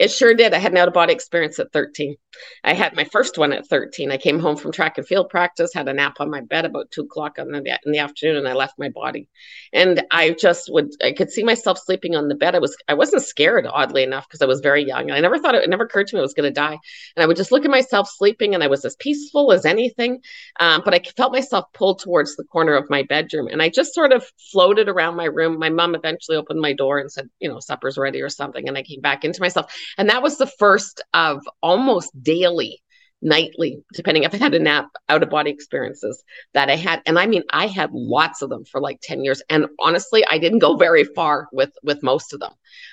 it 0.00 0.10
sure 0.10 0.32
did. 0.32 0.54
I 0.54 0.58
had 0.58 0.72
an 0.72 0.78
out 0.78 0.88
of 0.88 0.94
body 0.94 1.12
experience 1.12 1.58
at 1.58 1.72
13. 1.72 2.16
I 2.64 2.74
had 2.74 2.94
my 2.94 3.04
first 3.04 3.38
one 3.38 3.52
at 3.52 3.66
13. 3.66 4.10
I 4.10 4.16
came 4.16 4.38
home 4.38 4.56
from 4.56 4.72
track 4.72 4.98
and 4.98 5.06
field 5.06 5.28
practice, 5.28 5.72
had 5.74 5.88
a 5.88 5.92
nap 5.92 6.20
on 6.20 6.30
my 6.30 6.40
bed 6.40 6.64
about 6.64 6.90
two 6.90 7.02
o'clock 7.02 7.38
in 7.38 7.50
the, 7.50 7.78
in 7.84 7.92
the 7.92 7.98
afternoon, 7.98 8.36
and 8.36 8.48
I 8.48 8.52
left 8.52 8.78
my 8.78 8.88
body. 8.88 9.28
And 9.72 10.02
I 10.10 10.30
just 10.30 10.70
would, 10.72 10.90
I 11.02 11.12
could 11.12 11.30
see 11.30 11.42
myself 11.42 11.78
sleeping 11.78 12.16
on 12.16 12.28
the 12.28 12.34
bed. 12.34 12.54
I 12.54 12.58
was, 12.58 12.76
I 12.88 12.94
wasn't 12.94 13.22
scared, 13.22 13.66
oddly 13.66 14.02
enough, 14.02 14.28
because 14.28 14.42
I 14.42 14.46
was 14.46 14.60
very 14.60 14.84
young. 14.84 15.02
and 15.02 15.12
I 15.12 15.20
never 15.20 15.38
thought 15.38 15.54
it, 15.54 15.64
it 15.64 15.70
never 15.70 15.84
occurred 15.84 16.06
to 16.08 16.16
me 16.16 16.20
I 16.20 16.22
was 16.22 16.34
going 16.34 16.48
to 16.48 16.54
die. 16.54 16.78
And 17.16 17.22
I 17.22 17.26
would 17.26 17.36
just 17.36 17.52
look 17.52 17.64
at 17.64 17.70
myself 17.70 18.08
sleeping, 18.08 18.54
and 18.54 18.62
I 18.62 18.68
was 18.68 18.84
as 18.84 18.96
peaceful 18.96 19.52
as 19.52 19.64
anything. 19.64 20.20
Um, 20.58 20.82
but 20.84 20.94
I 20.94 21.00
felt 21.16 21.32
myself 21.32 21.66
pulled 21.72 22.00
towards 22.00 22.36
the 22.36 22.44
corner 22.44 22.74
of 22.74 22.90
my 22.90 23.02
bedroom, 23.02 23.48
and 23.48 23.62
I 23.62 23.68
just 23.68 23.94
sort 23.94 24.12
of 24.12 24.24
floated 24.52 24.88
around 24.88 25.16
my 25.16 25.24
room. 25.24 25.58
My 25.58 25.70
mom 25.70 25.94
eventually 25.94 26.36
opened 26.36 26.60
my 26.60 26.72
door 26.72 26.98
and 26.98 27.10
said, 27.10 27.28
you 27.40 27.48
know, 27.48 27.60
supper's 27.60 27.98
ready 27.98 28.20
or 28.20 28.28
something, 28.28 28.68
and 28.68 28.76
I 28.76 28.82
came 28.82 29.00
back 29.00 29.24
into 29.24 29.40
myself. 29.40 29.74
And 29.98 30.08
that 30.10 30.22
was 30.22 30.38
the 30.38 30.46
first 30.46 31.00
of 31.14 31.42
almost 31.62 32.10
daily 32.22 32.82
nightly, 33.22 33.82
depending 33.92 34.22
if 34.22 34.34
I 34.34 34.38
had 34.38 34.54
a 34.54 34.58
nap, 34.58 34.88
out 35.08 35.22
of 35.22 35.30
body 35.30 35.50
experiences 35.50 36.22
that 36.54 36.70
I 36.70 36.76
had. 36.76 37.02
And 37.06 37.18
I 37.18 37.26
mean, 37.26 37.42
I 37.50 37.66
had 37.66 37.90
lots 37.92 38.42
of 38.42 38.48
them 38.48 38.64
for 38.64 38.80
like 38.80 39.00
10 39.02 39.24
years. 39.24 39.42
And 39.50 39.66
honestly, 39.78 40.24
I 40.26 40.38
didn't 40.38 40.60
go 40.60 40.76
very 40.76 41.04
far 41.04 41.48
with 41.52 41.72
with 41.82 42.02
most 42.02 42.32
of 42.32 42.40
them. 42.40 42.52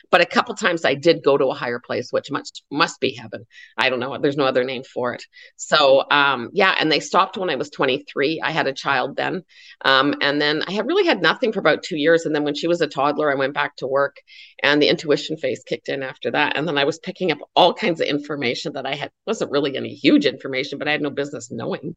But 0.10 0.22
a 0.22 0.26
couple 0.26 0.56
times 0.56 0.86
I 0.86 0.94
did 0.94 1.24
go 1.24 1.38
to 1.38 1.48
a 1.48 1.54
higher 1.54 1.80
place, 1.80 2.12
which 2.12 2.32
must 2.32 2.64
must 2.72 3.00
be 3.00 3.16
heaven. 3.16 3.46
I 3.78 3.90
don't 3.90 4.00
know. 4.00 4.18
There's 4.18 4.38
no 4.38 4.46
other 4.46 4.64
name 4.64 4.84
for 4.84 5.14
it. 5.14 5.24
So 5.56 6.04
um, 6.12 6.50
yeah, 6.54 6.76
and 6.80 6.92
they 6.92 7.00
stopped 7.00 7.38
when 7.38 7.50
I 7.50 7.56
was 7.56 7.70
23. 7.70 8.42
I 8.44 8.52
had 8.52 8.68
a 8.68 8.74
child 8.74 9.16
then. 9.16 9.44
Um, 9.84 10.16
and 10.22 10.42
then 10.42 10.64
I 10.68 10.72
had 10.72 10.88
really 10.88 11.06
had 11.06 11.22
nothing 11.22 11.52
for 11.52 11.60
about 11.60 11.84
two 11.84 11.98
years. 11.98 12.26
And 12.26 12.34
then 12.36 12.44
when 12.44 12.56
she 12.56 12.68
was 12.68 12.82
a 12.82 12.88
toddler, 12.88 13.32
I 13.32 13.36
went 13.36 13.54
back 13.54 13.76
to 13.78 13.88
work 13.88 14.18
and 14.64 14.82
the 14.82 14.90
intuition 14.90 15.38
phase 15.38 15.64
kicked 15.66 15.90
in 15.90 16.04
after 16.04 16.32
that. 16.32 16.58
And 16.58 16.68
then 16.68 16.78
I 16.78 16.86
was 16.86 17.00
picking 17.00 17.32
up 17.32 17.40
all 17.56 17.74
kinds 17.74 18.02
of 18.02 18.08
information 18.08 18.74
that 18.74 18.86
I 18.86 18.96
had 18.96 19.12
wasn't 19.26 19.52
really 19.52 19.76
any 19.76 19.94
huge 19.94 20.26
information, 20.26 20.80
but 20.80 20.88
I 20.88 20.92
had 20.92 21.02
no 21.02 21.10
business 21.10 21.52
knowing. 21.52 21.96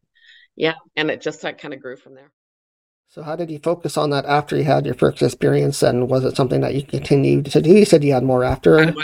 Yeah. 0.56 0.74
And 0.96 1.10
it 1.10 1.20
just 1.20 1.42
kind 1.42 1.74
of 1.74 1.80
grew 1.80 1.96
from 1.96 2.14
there. 2.14 2.30
So 3.12 3.24
how 3.24 3.34
did 3.34 3.50
you 3.50 3.58
focus 3.58 3.96
on 3.96 4.10
that 4.10 4.24
after 4.24 4.56
you 4.56 4.62
had 4.62 4.86
your 4.86 4.94
first 4.94 5.20
experience, 5.20 5.82
and 5.82 6.08
was 6.08 6.24
it 6.24 6.36
something 6.36 6.60
that 6.60 6.76
you 6.76 6.84
continued 6.84 7.46
to 7.46 7.60
do? 7.60 7.70
You 7.70 7.84
said 7.84 8.04
you 8.04 8.12
had 8.12 8.22
more 8.22 8.44
after. 8.44 8.78
I, 8.78 8.94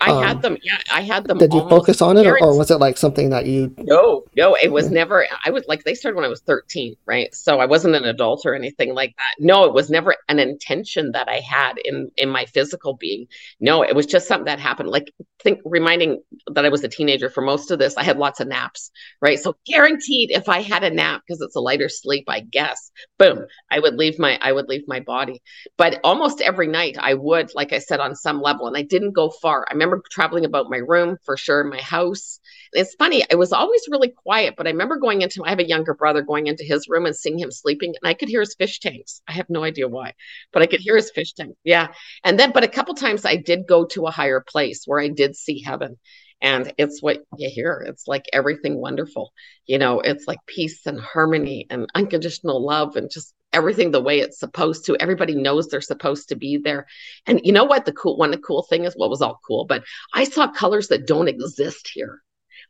I 0.00 0.10
um, 0.12 0.22
had 0.22 0.42
them. 0.42 0.58
Yeah, 0.62 0.78
I 0.92 1.00
had 1.00 1.24
them. 1.24 1.38
Did 1.38 1.52
you 1.52 1.68
focus 1.68 2.00
on 2.00 2.16
it, 2.18 2.24
or, 2.24 2.40
or, 2.40 2.56
was 2.56 2.70
it 2.70 2.76
like 2.76 2.96
something 2.96 3.30
that 3.30 3.46
you? 3.46 3.74
No, 3.78 4.22
no, 4.36 4.54
it 4.54 4.70
was 4.70 4.92
never. 4.92 5.26
I 5.44 5.50
was 5.50 5.64
like 5.66 5.82
they 5.82 5.94
started 5.94 6.14
when 6.14 6.24
I 6.24 6.28
was 6.28 6.40
thirteen, 6.40 6.94
right? 7.04 7.34
So 7.34 7.58
I 7.58 7.66
wasn't 7.66 7.96
an 7.96 8.04
adult 8.04 8.46
or 8.46 8.54
anything 8.54 8.94
like 8.94 9.16
that. 9.16 9.34
No, 9.40 9.64
it 9.64 9.74
was 9.74 9.90
never 9.90 10.14
an 10.28 10.38
intention 10.38 11.10
that 11.10 11.28
I 11.28 11.40
had 11.40 11.78
in 11.78 12.12
in 12.16 12.28
my 12.28 12.44
physical 12.44 12.94
being. 12.94 13.26
No, 13.58 13.82
it 13.82 13.96
was 13.96 14.06
just 14.06 14.28
something 14.28 14.44
that 14.44 14.60
happened. 14.60 14.90
Like 14.90 15.12
think 15.42 15.58
reminding 15.64 16.22
that 16.46 16.64
I 16.64 16.68
was 16.68 16.84
a 16.84 16.88
teenager 16.88 17.28
for 17.28 17.40
most 17.40 17.72
of 17.72 17.80
this. 17.80 17.96
I 17.96 18.04
had 18.04 18.18
lots 18.18 18.38
of 18.38 18.46
naps, 18.46 18.92
right? 19.20 19.40
So 19.40 19.56
guaranteed, 19.66 20.30
if 20.30 20.48
I 20.48 20.62
had 20.62 20.84
a 20.84 20.90
nap 20.90 21.22
because 21.26 21.40
it's 21.40 21.56
a 21.56 21.60
lighter 21.60 21.88
sleep, 21.88 22.26
I 22.28 22.38
guess, 22.38 22.92
boom 23.18 23.47
I 23.70 23.78
would 23.78 23.94
leave 23.94 24.18
my 24.18 24.38
I 24.40 24.52
would 24.52 24.68
leave 24.68 24.86
my 24.86 25.00
body. 25.00 25.42
But 25.76 26.00
almost 26.04 26.40
every 26.40 26.66
night 26.66 26.96
I 26.98 27.14
would, 27.14 27.54
like 27.54 27.72
I 27.72 27.78
said, 27.78 28.00
on 28.00 28.14
some 28.14 28.40
level. 28.40 28.66
And 28.66 28.76
I 28.76 28.82
didn't 28.82 29.12
go 29.12 29.30
far. 29.30 29.66
I 29.68 29.72
remember 29.72 30.02
traveling 30.10 30.44
about 30.44 30.70
my 30.70 30.78
room 30.78 31.16
for 31.24 31.36
sure, 31.36 31.64
my 31.64 31.80
house. 31.80 32.40
And 32.72 32.82
it's 32.84 32.94
funny, 32.94 33.24
it 33.30 33.36
was 33.36 33.52
always 33.52 33.82
really 33.90 34.08
quiet, 34.10 34.54
but 34.56 34.66
I 34.66 34.70
remember 34.70 34.96
going 34.96 35.22
into 35.22 35.42
I 35.44 35.50
have 35.50 35.58
a 35.58 35.68
younger 35.68 35.94
brother 35.94 36.22
going 36.22 36.46
into 36.46 36.64
his 36.64 36.88
room 36.88 37.06
and 37.06 37.16
seeing 37.16 37.38
him 37.38 37.50
sleeping, 37.50 37.94
and 38.00 38.08
I 38.08 38.14
could 38.14 38.28
hear 38.28 38.40
his 38.40 38.54
fish 38.54 38.80
tanks. 38.80 39.22
I 39.28 39.32
have 39.32 39.48
no 39.48 39.64
idea 39.64 39.88
why, 39.88 40.14
but 40.52 40.62
I 40.62 40.66
could 40.66 40.80
hear 40.80 40.96
his 40.96 41.10
fish 41.10 41.32
tank. 41.32 41.56
Yeah. 41.64 41.88
And 42.24 42.38
then, 42.38 42.52
but 42.52 42.64
a 42.64 42.68
couple 42.68 42.94
times 42.94 43.24
I 43.24 43.36
did 43.36 43.66
go 43.66 43.86
to 43.86 44.06
a 44.06 44.10
higher 44.10 44.40
place 44.40 44.84
where 44.86 45.00
I 45.00 45.08
did 45.08 45.36
see 45.36 45.62
heaven 45.62 45.96
and 46.40 46.72
it's 46.78 47.02
what 47.02 47.22
you 47.36 47.50
hear 47.50 47.84
it's 47.86 48.06
like 48.06 48.24
everything 48.32 48.80
wonderful 48.80 49.32
you 49.66 49.78
know 49.78 50.00
it's 50.00 50.26
like 50.28 50.38
peace 50.46 50.86
and 50.86 51.00
harmony 51.00 51.66
and 51.70 51.88
unconditional 51.94 52.64
love 52.64 52.96
and 52.96 53.10
just 53.10 53.34
everything 53.52 53.90
the 53.90 54.02
way 54.02 54.20
it's 54.20 54.38
supposed 54.38 54.86
to. 54.86 54.96
Everybody 54.96 55.34
knows 55.34 55.68
they're 55.68 55.80
supposed 55.80 56.28
to 56.28 56.36
be 56.36 56.58
there. 56.58 56.86
And 57.26 57.40
you 57.44 57.52
know 57.52 57.64
what? 57.64 57.84
The 57.84 57.92
cool 57.92 58.16
one, 58.16 58.30
the 58.30 58.38
cool 58.38 58.62
thing 58.62 58.84
is, 58.84 58.94
well, 58.98 59.10
was 59.10 59.22
all 59.22 59.40
cool, 59.46 59.64
but 59.64 59.84
I 60.14 60.24
saw 60.24 60.50
colors 60.50 60.88
that 60.88 61.06
don't 61.06 61.28
exist 61.28 61.90
here. 61.92 62.22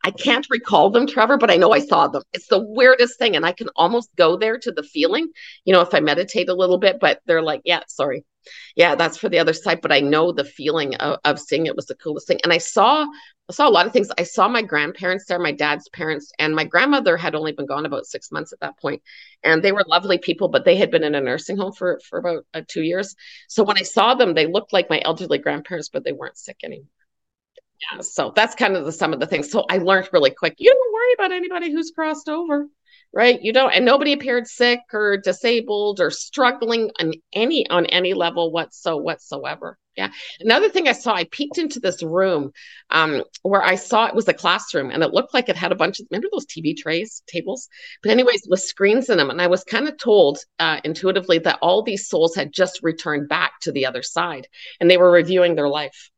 I 0.04 0.10
can't 0.10 0.46
recall 0.50 0.90
them, 0.90 1.06
Trevor, 1.06 1.38
but 1.38 1.50
I 1.50 1.56
know 1.56 1.72
I 1.72 1.80
saw 1.80 2.08
them. 2.08 2.22
It's 2.32 2.46
the 2.48 2.60
weirdest 2.60 3.18
thing. 3.18 3.36
And 3.36 3.44
I 3.44 3.52
can 3.52 3.68
almost 3.76 4.14
go 4.16 4.36
there 4.36 4.58
to 4.58 4.72
the 4.72 4.82
feeling, 4.82 5.28
you 5.64 5.72
know, 5.72 5.80
if 5.80 5.94
I 5.94 6.00
meditate 6.00 6.48
a 6.48 6.54
little 6.54 6.78
bit, 6.78 6.98
but 7.00 7.20
they're 7.26 7.42
like, 7.42 7.62
yeah, 7.64 7.80
sorry. 7.88 8.24
Yeah, 8.76 8.94
that's 8.94 9.18
for 9.18 9.28
the 9.28 9.40
other 9.40 9.52
side. 9.52 9.80
But 9.82 9.92
I 9.92 10.00
know 10.00 10.32
the 10.32 10.44
feeling 10.44 10.94
of, 10.96 11.18
of 11.24 11.40
seeing 11.40 11.66
it 11.66 11.76
was 11.76 11.86
the 11.86 11.96
coolest 11.96 12.26
thing. 12.26 12.40
And 12.44 12.52
I 12.52 12.58
saw 12.58 13.06
I 13.50 13.54
saw 13.54 13.66
a 13.66 13.70
lot 13.70 13.86
of 13.86 13.94
things. 13.94 14.10
I 14.18 14.24
saw 14.24 14.46
my 14.46 14.60
grandparents 14.60 15.24
there, 15.24 15.38
my 15.38 15.52
dad's 15.52 15.88
parents, 15.88 16.32
and 16.38 16.54
my 16.54 16.64
grandmother 16.64 17.16
had 17.16 17.34
only 17.34 17.52
been 17.52 17.64
gone 17.64 17.86
about 17.86 18.04
six 18.04 18.30
months 18.30 18.52
at 18.52 18.60
that 18.60 18.78
point. 18.78 19.02
And 19.42 19.62
they 19.62 19.72
were 19.72 19.84
lovely 19.86 20.18
people, 20.18 20.48
but 20.48 20.66
they 20.66 20.76
had 20.76 20.90
been 20.90 21.02
in 21.02 21.14
a 21.14 21.20
nursing 21.20 21.56
home 21.56 21.72
for, 21.72 21.98
for 22.06 22.18
about 22.18 22.44
uh, 22.52 22.60
two 22.68 22.82
years. 22.82 23.16
So 23.48 23.64
when 23.64 23.78
I 23.78 23.82
saw 23.82 24.14
them, 24.14 24.34
they 24.34 24.46
looked 24.46 24.74
like 24.74 24.90
my 24.90 25.00
elderly 25.02 25.38
grandparents, 25.38 25.88
but 25.88 26.04
they 26.04 26.12
weren't 26.12 26.36
sick 26.36 26.58
anymore. 26.62 26.88
Yeah, 27.80 28.00
so 28.00 28.32
that's 28.34 28.54
kind 28.56 28.76
of 28.76 28.84
the 28.84 28.92
some 28.92 29.12
of 29.12 29.20
the 29.20 29.26
things. 29.26 29.50
So 29.50 29.64
I 29.70 29.78
learned 29.78 30.08
really 30.12 30.30
quick. 30.30 30.54
You 30.58 30.70
don't 30.72 30.92
worry 30.92 31.12
about 31.14 31.32
anybody 31.36 31.70
who's 31.72 31.92
crossed 31.92 32.28
over. 32.28 32.66
right? 33.12 33.40
You 33.42 33.52
don't, 33.52 33.74
and 33.74 33.84
nobody 33.84 34.12
appeared 34.12 34.46
sick 34.48 34.80
or 34.92 35.16
disabled 35.16 36.00
or 36.00 36.10
struggling 36.10 36.90
on 37.00 37.12
any 37.32 37.68
on 37.70 37.86
any 37.86 38.14
level 38.14 38.52
whatso 38.52 38.96
whatsoever. 38.98 39.78
Yeah. 39.96 40.10
Another 40.40 40.68
thing 40.68 40.88
I 40.88 40.92
saw, 40.92 41.14
I 41.14 41.24
peeked 41.24 41.58
into 41.58 41.80
this 41.80 42.02
room 42.04 42.52
um, 42.90 43.24
where 43.42 43.62
I 43.64 43.74
saw 43.74 44.06
it 44.06 44.14
was 44.14 44.28
a 44.28 44.34
classroom 44.34 44.90
and 44.92 45.02
it 45.02 45.12
looked 45.12 45.34
like 45.34 45.48
it 45.48 45.56
had 45.56 45.72
a 45.72 45.76
bunch 45.76 45.98
of, 46.00 46.06
remember 46.10 46.28
those 46.32 46.46
TV 46.46 46.76
trays, 46.76 47.22
tables? 47.26 47.68
But, 48.02 48.12
anyways, 48.12 48.42
with 48.48 48.60
screens 48.60 49.10
in 49.10 49.18
them. 49.18 49.30
And 49.30 49.42
I 49.42 49.48
was 49.48 49.64
kind 49.64 49.88
of 49.88 49.98
told 49.98 50.38
uh, 50.60 50.80
intuitively 50.84 51.38
that 51.40 51.58
all 51.62 51.82
these 51.82 52.08
souls 52.08 52.36
had 52.36 52.52
just 52.52 52.80
returned 52.82 53.28
back 53.28 53.54
to 53.62 53.72
the 53.72 53.86
other 53.86 54.02
side 54.02 54.46
and 54.80 54.88
they 54.90 54.98
were 54.98 55.10
reviewing 55.10 55.56
their 55.56 55.68
life. 55.68 56.10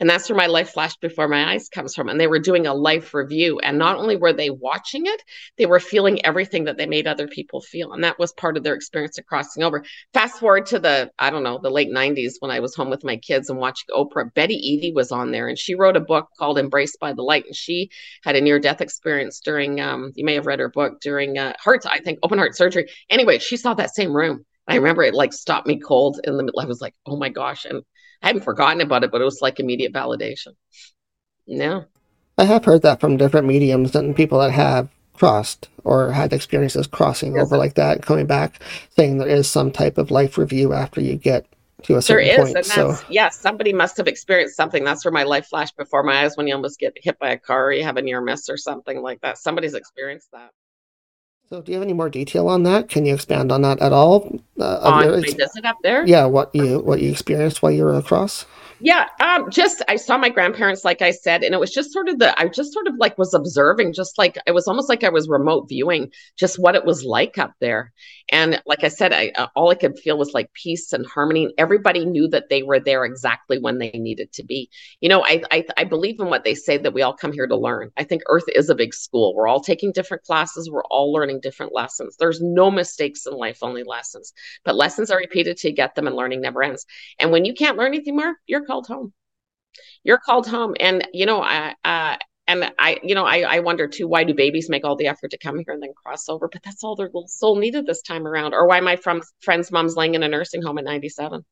And 0.00 0.08
that's 0.08 0.28
where 0.28 0.36
my 0.36 0.46
life 0.46 0.70
flashed 0.70 1.00
before 1.00 1.28
my 1.28 1.52
eyes 1.52 1.68
comes 1.68 1.94
from. 1.94 2.08
And 2.08 2.20
they 2.20 2.26
were 2.26 2.38
doing 2.38 2.66
a 2.66 2.74
life 2.74 3.14
review. 3.14 3.58
And 3.60 3.78
not 3.78 3.96
only 3.96 4.16
were 4.16 4.32
they 4.32 4.50
watching 4.50 5.06
it, 5.06 5.22
they 5.58 5.66
were 5.66 5.80
feeling 5.80 6.24
everything 6.24 6.64
that 6.64 6.76
they 6.76 6.86
made 6.86 7.06
other 7.06 7.26
people 7.28 7.60
feel. 7.60 7.92
And 7.92 8.04
that 8.04 8.18
was 8.18 8.32
part 8.32 8.56
of 8.56 8.64
their 8.64 8.74
experience 8.74 9.18
of 9.18 9.26
crossing 9.26 9.62
over. 9.62 9.84
Fast 10.12 10.38
forward 10.38 10.66
to 10.66 10.78
the, 10.78 11.10
I 11.18 11.30
don't 11.30 11.42
know, 11.42 11.58
the 11.62 11.70
late 11.70 11.90
90s 11.90 12.34
when 12.40 12.50
I 12.50 12.60
was 12.60 12.74
home 12.74 12.90
with 12.90 13.04
my 13.04 13.16
kids 13.16 13.50
and 13.50 13.58
watching 13.58 13.88
Oprah. 13.90 14.32
Betty 14.34 14.56
Eadie 14.56 14.94
was 14.94 15.12
on 15.12 15.30
there 15.30 15.48
and 15.48 15.58
she 15.58 15.74
wrote 15.74 15.96
a 15.96 16.00
book 16.00 16.28
called 16.38 16.58
Embraced 16.58 16.98
by 17.00 17.12
the 17.12 17.22
Light. 17.22 17.46
And 17.46 17.56
she 17.56 17.90
had 18.22 18.36
a 18.36 18.40
near 18.40 18.58
death 18.58 18.80
experience 18.80 19.40
during, 19.40 19.80
um, 19.80 20.12
you 20.14 20.24
may 20.24 20.34
have 20.34 20.46
read 20.46 20.60
her 20.60 20.70
book 20.70 21.00
during 21.00 21.38
uh, 21.38 21.54
heart, 21.58 21.84
I 21.86 22.00
think, 22.00 22.18
open 22.22 22.38
heart 22.38 22.56
surgery. 22.56 22.88
Anyway, 23.10 23.38
she 23.38 23.56
saw 23.56 23.74
that 23.74 23.94
same 23.94 24.14
room. 24.14 24.44
I 24.68 24.76
remember 24.76 25.02
it 25.02 25.14
like 25.14 25.32
stopped 25.32 25.66
me 25.66 25.80
cold 25.80 26.20
in 26.24 26.36
the 26.36 26.42
middle. 26.42 26.60
I 26.60 26.66
was 26.66 26.80
like, 26.80 26.94
oh 27.04 27.16
my 27.16 27.28
gosh. 27.28 27.64
And 27.64 27.82
I 28.22 28.28
haven't 28.28 28.44
forgotten 28.44 28.80
about 28.80 29.04
it, 29.04 29.10
but 29.10 29.20
it 29.20 29.24
was 29.24 29.40
like 29.40 29.60
immediate 29.60 29.92
validation. 29.92 30.54
Yeah. 31.46 31.82
I 32.38 32.44
have 32.44 32.64
heard 32.64 32.82
that 32.82 33.00
from 33.00 33.16
different 33.16 33.46
mediums 33.46 33.94
and 33.94 34.16
people 34.16 34.38
that 34.38 34.52
have 34.52 34.88
crossed 35.14 35.68
or 35.84 36.12
had 36.12 36.32
experiences 36.32 36.86
crossing 36.86 37.36
yes. 37.36 37.44
over 37.44 37.56
like 37.56 37.74
that, 37.74 38.02
coming 38.02 38.26
back, 38.26 38.60
saying 38.96 39.18
there 39.18 39.28
is 39.28 39.48
some 39.48 39.70
type 39.70 39.98
of 39.98 40.10
life 40.10 40.38
review 40.38 40.72
after 40.72 41.00
you 41.00 41.16
get 41.16 41.46
to 41.82 41.96
a 41.96 42.02
certain 42.02 42.26
there 42.28 42.40
is, 42.40 42.44
point. 42.44 42.56
And 42.56 42.66
so 42.66 42.96
yes, 43.08 43.38
somebody 43.38 43.72
must 43.72 43.96
have 43.96 44.06
experienced 44.06 44.56
something. 44.56 44.84
That's 44.84 45.04
where 45.04 45.12
my 45.12 45.24
life 45.24 45.46
flashed 45.46 45.76
before 45.76 46.02
my 46.02 46.24
eyes 46.24 46.36
when 46.36 46.46
you 46.46 46.54
almost 46.54 46.78
get 46.78 46.96
hit 46.96 47.18
by 47.18 47.30
a 47.30 47.38
car 47.38 47.66
or 47.66 47.72
you 47.72 47.84
have 47.84 47.96
a 47.96 48.02
near 48.02 48.20
miss 48.20 48.48
or 48.48 48.56
something 48.56 49.02
like 49.02 49.20
that. 49.22 49.38
Somebody's 49.38 49.74
experienced 49.74 50.28
that. 50.32 50.50
So, 51.52 51.60
do 51.60 51.70
you 51.70 51.76
have 51.76 51.82
any 51.82 51.92
more 51.92 52.08
detail 52.08 52.48
on 52.48 52.62
that? 52.62 52.88
Can 52.88 53.04
you 53.04 53.12
expand 53.12 53.52
on 53.52 53.60
that 53.60 53.78
at 53.82 53.92
all? 53.92 54.40
Uh, 54.58 54.78
on 54.78 55.04
your, 55.04 55.20
visit 55.20 55.66
up 55.66 55.76
there? 55.82 56.02
Yeah, 56.06 56.24
what 56.24 56.48
you 56.54 56.78
what 56.78 57.02
you 57.02 57.10
experienced 57.10 57.62
while 57.62 57.70
you 57.70 57.84
were 57.84 57.92
across? 57.92 58.46
Yeah, 58.84 59.06
um, 59.20 59.48
just 59.48 59.80
I 59.86 59.94
saw 59.94 60.18
my 60.18 60.28
grandparents, 60.28 60.84
like 60.84 61.02
I 61.02 61.12
said, 61.12 61.44
and 61.44 61.54
it 61.54 61.60
was 61.60 61.70
just 61.70 61.92
sort 61.92 62.08
of 62.08 62.18
the 62.18 62.36
I 62.40 62.48
just 62.48 62.72
sort 62.72 62.88
of 62.88 62.94
like 62.98 63.16
was 63.16 63.32
observing, 63.32 63.92
just 63.92 64.18
like 64.18 64.36
it 64.44 64.50
was 64.52 64.66
almost 64.66 64.88
like 64.88 65.04
I 65.04 65.08
was 65.08 65.28
remote 65.28 65.68
viewing 65.68 66.10
just 66.36 66.58
what 66.58 66.74
it 66.74 66.84
was 66.84 67.04
like 67.04 67.38
up 67.38 67.52
there. 67.60 67.92
And 68.30 68.60
like 68.66 68.82
I 68.82 68.88
said, 68.88 69.12
I 69.12 69.30
uh, 69.36 69.46
all 69.54 69.70
I 69.70 69.76
could 69.76 70.00
feel 70.00 70.18
was 70.18 70.32
like 70.34 70.52
peace 70.52 70.92
and 70.92 71.06
harmony. 71.06 71.44
And 71.44 71.54
everybody 71.58 72.04
knew 72.04 72.26
that 72.28 72.48
they 72.50 72.64
were 72.64 72.80
there 72.80 73.04
exactly 73.04 73.56
when 73.60 73.78
they 73.78 73.90
needed 73.92 74.32
to 74.32 74.42
be. 74.42 74.68
You 75.00 75.08
know, 75.10 75.22
I, 75.24 75.44
I 75.52 75.64
I 75.76 75.84
believe 75.84 76.18
in 76.18 76.26
what 76.26 76.42
they 76.42 76.56
say 76.56 76.76
that 76.78 76.92
we 76.92 77.02
all 77.02 77.14
come 77.14 77.32
here 77.32 77.46
to 77.46 77.56
learn. 77.56 77.92
I 77.96 78.02
think 78.02 78.22
Earth 78.28 78.46
is 78.52 78.68
a 78.68 78.74
big 78.74 78.94
school. 78.94 79.32
We're 79.32 79.46
all 79.46 79.60
taking 79.60 79.92
different 79.92 80.24
classes. 80.24 80.68
We're 80.68 80.82
all 80.86 81.12
learning 81.12 81.38
different 81.40 81.72
lessons. 81.72 82.16
There's 82.18 82.40
no 82.40 82.68
mistakes 82.68 83.26
in 83.26 83.34
life, 83.34 83.58
only 83.62 83.84
lessons. 83.84 84.32
But 84.64 84.74
lessons 84.74 85.12
are 85.12 85.18
repeated 85.18 85.56
to 85.58 85.70
get 85.70 85.94
them, 85.94 86.08
and 86.08 86.16
learning 86.16 86.40
never 86.40 86.64
ends. 86.64 86.84
And 87.20 87.30
when 87.30 87.44
you 87.44 87.54
can't 87.54 87.76
learn 87.78 87.94
anything 87.94 88.16
more, 88.16 88.34
you're 88.48 88.64
called 88.72 88.86
home. 88.86 89.12
You're 90.02 90.18
called 90.18 90.46
home. 90.46 90.74
And, 90.80 91.06
you 91.12 91.26
know, 91.26 91.42
I, 91.42 91.74
uh, 91.84 92.16
and 92.46 92.72
I, 92.78 92.98
you 93.02 93.14
know, 93.14 93.24
I, 93.24 93.40
I 93.40 93.58
wonder 93.60 93.86
too, 93.86 94.08
why 94.08 94.24
do 94.24 94.34
babies 94.34 94.70
make 94.70 94.84
all 94.84 94.96
the 94.96 95.06
effort 95.06 95.30
to 95.30 95.38
come 95.38 95.56
here 95.58 95.74
and 95.74 95.82
then 95.82 95.92
cross 96.02 96.28
over? 96.28 96.48
But 96.48 96.62
that's 96.64 96.82
all 96.82 96.96
their 96.96 97.06
little 97.06 97.28
soul 97.28 97.56
needed 97.56 97.86
this 97.86 98.02
time 98.02 98.26
around. 98.26 98.54
Or 98.54 98.66
why 98.66 98.80
my 98.80 98.96
from, 98.96 99.22
friend's 99.40 99.70
mom's 99.70 99.94
laying 99.94 100.14
in 100.14 100.22
a 100.22 100.28
nursing 100.28 100.62
home 100.62 100.78
at 100.78 100.84
97 100.84 101.44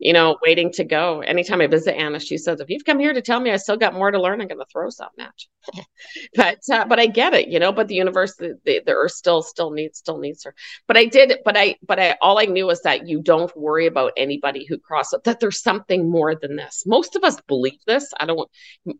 you 0.00 0.14
know, 0.14 0.38
waiting 0.42 0.72
to 0.72 0.82
go. 0.82 1.20
Anytime 1.20 1.60
I 1.60 1.66
visit 1.66 1.94
Anna, 1.94 2.18
she 2.18 2.38
says, 2.38 2.58
"If 2.60 2.70
you've 2.70 2.86
come 2.86 2.98
here 2.98 3.12
to 3.12 3.20
tell 3.20 3.38
me 3.38 3.50
I 3.50 3.56
still 3.56 3.76
got 3.76 3.92
more 3.92 4.10
to 4.10 4.20
learn, 4.20 4.40
I'm 4.40 4.48
going 4.48 4.58
to 4.58 4.64
throw 4.72 4.88
something 4.88 5.22
at 5.22 5.34
you." 5.76 5.82
but 6.34 6.58
uh, 6.72 6.86
but 6.86 6.98
I 6.98 7.06
get 7.06 7.34
it, 7.34 7.48
you 7.48 7.58
know. 7.58 7.70
But 7.70 7.88
the 7.88 7.96
universe, 7.96 8.34
the, 8.36 8.58
the, 8.64 8.80
the, 8.86 8.92
earth 8.92 9.12
still 9.12 9.42
still 9.42 9.70
needs 9.70 9.98
still 9.98 10.18
needs 10.18 10.42
her. 10.44 10.54
But 10.88 10.96
I 10.96 11.04
did, 11.04 11.40
but 11.44 11.54
I 11.54 11.76
but 11.86 12.00
I 12.00 12.16
all 12.22 12.38
I 12.38 12.46
knew 12.46 12.70
is 12.70 12.80
that 12.80 13.06
you 13.08 13.20
don't 13.20 13.54
worry 13.54 13.86
about 13.86 14.12
anybody 14.16 14.64
who 14.66 14.78
crosses. 14.78 15.20
That 15.24 15.38
there's 15.38 15.60
something 15.60 16.10
more 16.10 16.34
than 16.34 16.56
this. 16.56 16.84
Most 16.86 17.14
of 17.14 17.22
us 17.22 17.38
believe 17.46 17.80
this. 17.86 18.10
I 18.18 18.24
don't 18.24 18.50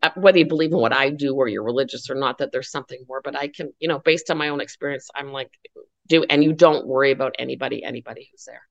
uh, 0.03 0.11
whether 0.17 0.39
you 0.39 0.47
believe 0.47 0.73
in 0.73 0.79
what 0.79 0.93
I 0.93 1.09
do 1.09 1.35
or 1.35 1.49
you're 1.49 1.65
religious 1.65 2.11
or 2.11 2.15
not. 2.15 2.39
That 2.39 2.53
there's 2.53 2.71
something 2.71 3.03
more. 3.09 3.23
But 3.25 3.37
I 3.37 3.49
can, 3.49 3.73
you 3.79 3.89
know, 3.89 4.01
based 4.01 4.31
on 4.31 4.37
my 4.37 4.51
own 4.51 4.61
experience, 4.61 5.09
I'm 5.15 5.33
like, 5.33 5.51
do 6.09 6.25
and 6.29 6.45
you 6.45 6.53
don't 6.53 6.87
worry 6.87 7.11
about 7.11 7.37
anybody 7.39 7.83
anybody 7.83 8.29
who's 8.31 8.45
there. 8.45 8.63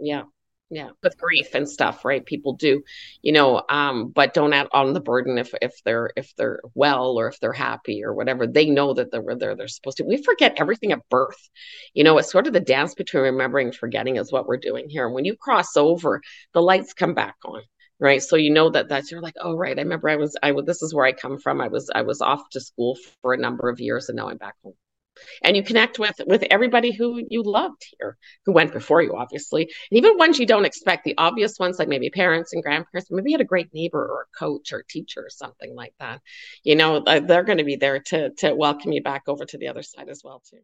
Yeah 0.00 0.22
yeah. 0.70 0.88
with 1.02 1.16
grief 1.18 1.54
and 1.54 1.68
stuff 1.68 2.04
right? 2.04 2.24
People 2.24 2.54
do 2.54 2.82
you 3.22 3.32
know 3.32 3.62
um 3.68 4.08
but 4.08 4.34
don't 4.34 4.52
add 4.52 4.68
on 4.72 4.92
the 4.92 5.00
burden 5.00 5.38
if 5.38 5.54
if 5.62 5.80
they're 5.84 6.10
if 6.16 6.34
they're 6.36 6.60
well 6.74 7.18
or 7.18 7.28
if 7.28 7.38
they're 7.40 7.52
happy 7.52 8.02
or 8.04 8.14
whatever. 8.14 8.46
They 8.46 8.66
know 8.66 8.94
that 8.94 9.10
they're 9.10 9.36
there 9.36 9.54
they're 9.54 9.68
supposed 9.68 9.98
to. 9.98 10.04
We 10.04 10.22
forget 10.22 10.54
everything 10.58 10.92
at 10.92 11.08
birth. 11.08 11.48
You 11.94 12.04
know 12.04 12.18
it's 12.18 12.30
sort 12.30 12.46
of 12.46 12.52
the 12.52 12.60
dance 12.60 12.94
between 12.94 13.22
remembering 13.24 13.68
and 13.68 13.76
forgetting 13.76 14.16
is 14.16 14.32
what 14.32 14.46
we're 14.46 14.56
doing 14.56 14.88
here. 14.88 15.06
And 15.06 15.14
when 15.14 15.24
you 15.24 15.36
cross 15.36 15.76
over 15.76 16.20
the 16.52 16.62
lights 16.62 16.94
come 16.94 17.14
back 17.14 17.36
on 17.44 17.62
right? 17.98 18.22
So 18.22 18.36
you 18.36 18.50
know 18.50 18.70
that 18.70 18.88
that's 18.88 19.10
you're 19.10 19.22
like 19.22 19.36
oh 19.40 19.54
right. 19.54 19.78
I 19.78 19.82
remember 19.82 20.08
i 20.08 20.16
was 20.16 20.36
i 20.42 20.52
this 20.64 20.82
is 20.82 20.94
where 20.94 21.06
i 21.06 21.12
come 21.12 21.38
from. 21.38 21.60
I 21.60 21.68
was 21.68 21.90
i 21.94 22.02
was 22.02 22.20
off 22.20 22.48
to 22.50 22.60
school 22.60 22.96
for 23.22 23.34
a 23.34 23.38
number 23.38 23.68
of 23.68 23.80
years 23.80 24.08
and 24.08 24.16
now 24.16 24.28
i'm 24.28 24.36
back 24.36 24.54
home 24.62 24.74
and 25.42 25.56
you 25.56 25.62
connect 25.62 25.98
with 25.98 26.20
with 26.26 26.42
everybody 26.50 26.92
who 26.92 27.22
you 27.28 27.42
loved 27.42 27.84
here 27.98 28.16
who 28.44 28.52
went 28.52 28.72
before 28.72 29.02
you 29.02 29.14
obviously 29.16 29.62
and 29.62 29.98
even 29.98 30.16
ones 30.16 30.38
you 30.38 30.46
don't 30.46 30.64
expect 30.64 31.04
the 31.04 31.14
obvious 31.18 31.58
ones 31.58 31.78
like 31.78 31.88
maybe 31.88 32.10
parents 32.10 32.52
and 32.52 32.62
grandparents 32.62 33.10
maybe 33.10 33.30
you 33.30 33.34
had 33.34 33.40
a 33.40 33.44
great 33.44 33.72
neighbor 33.72 34.04
or 34.04 34.22
a 34.22 34.38
coach 34.38 34.72
or 34.72 34.78
a 34.78 34.86
teacher 34.86 35.20
or 35.20 35.30
something 35.30 35.74
like 35.74 35.94
that 36.00 36.20
you 36.62 36.74
know 36.74 36.96
uh, 36.98 37.20
they're 37.20 37.44
going 37.44 37.58
to 37.58 37.64
be 37.64 37.76
there 37.76 38.00
to 38.00 38.30
to 38.30 38.54
welcome 38.54 38.92
you 38.92 39.02
back 39.02 39.22
over 39.26 39.44
to 39.44 39.58
the 39.58 39.68
other 39.68 39.82
side 39.82 40.08
as 40.08 40.22
well 40.24 40.42
too 40.48 40.58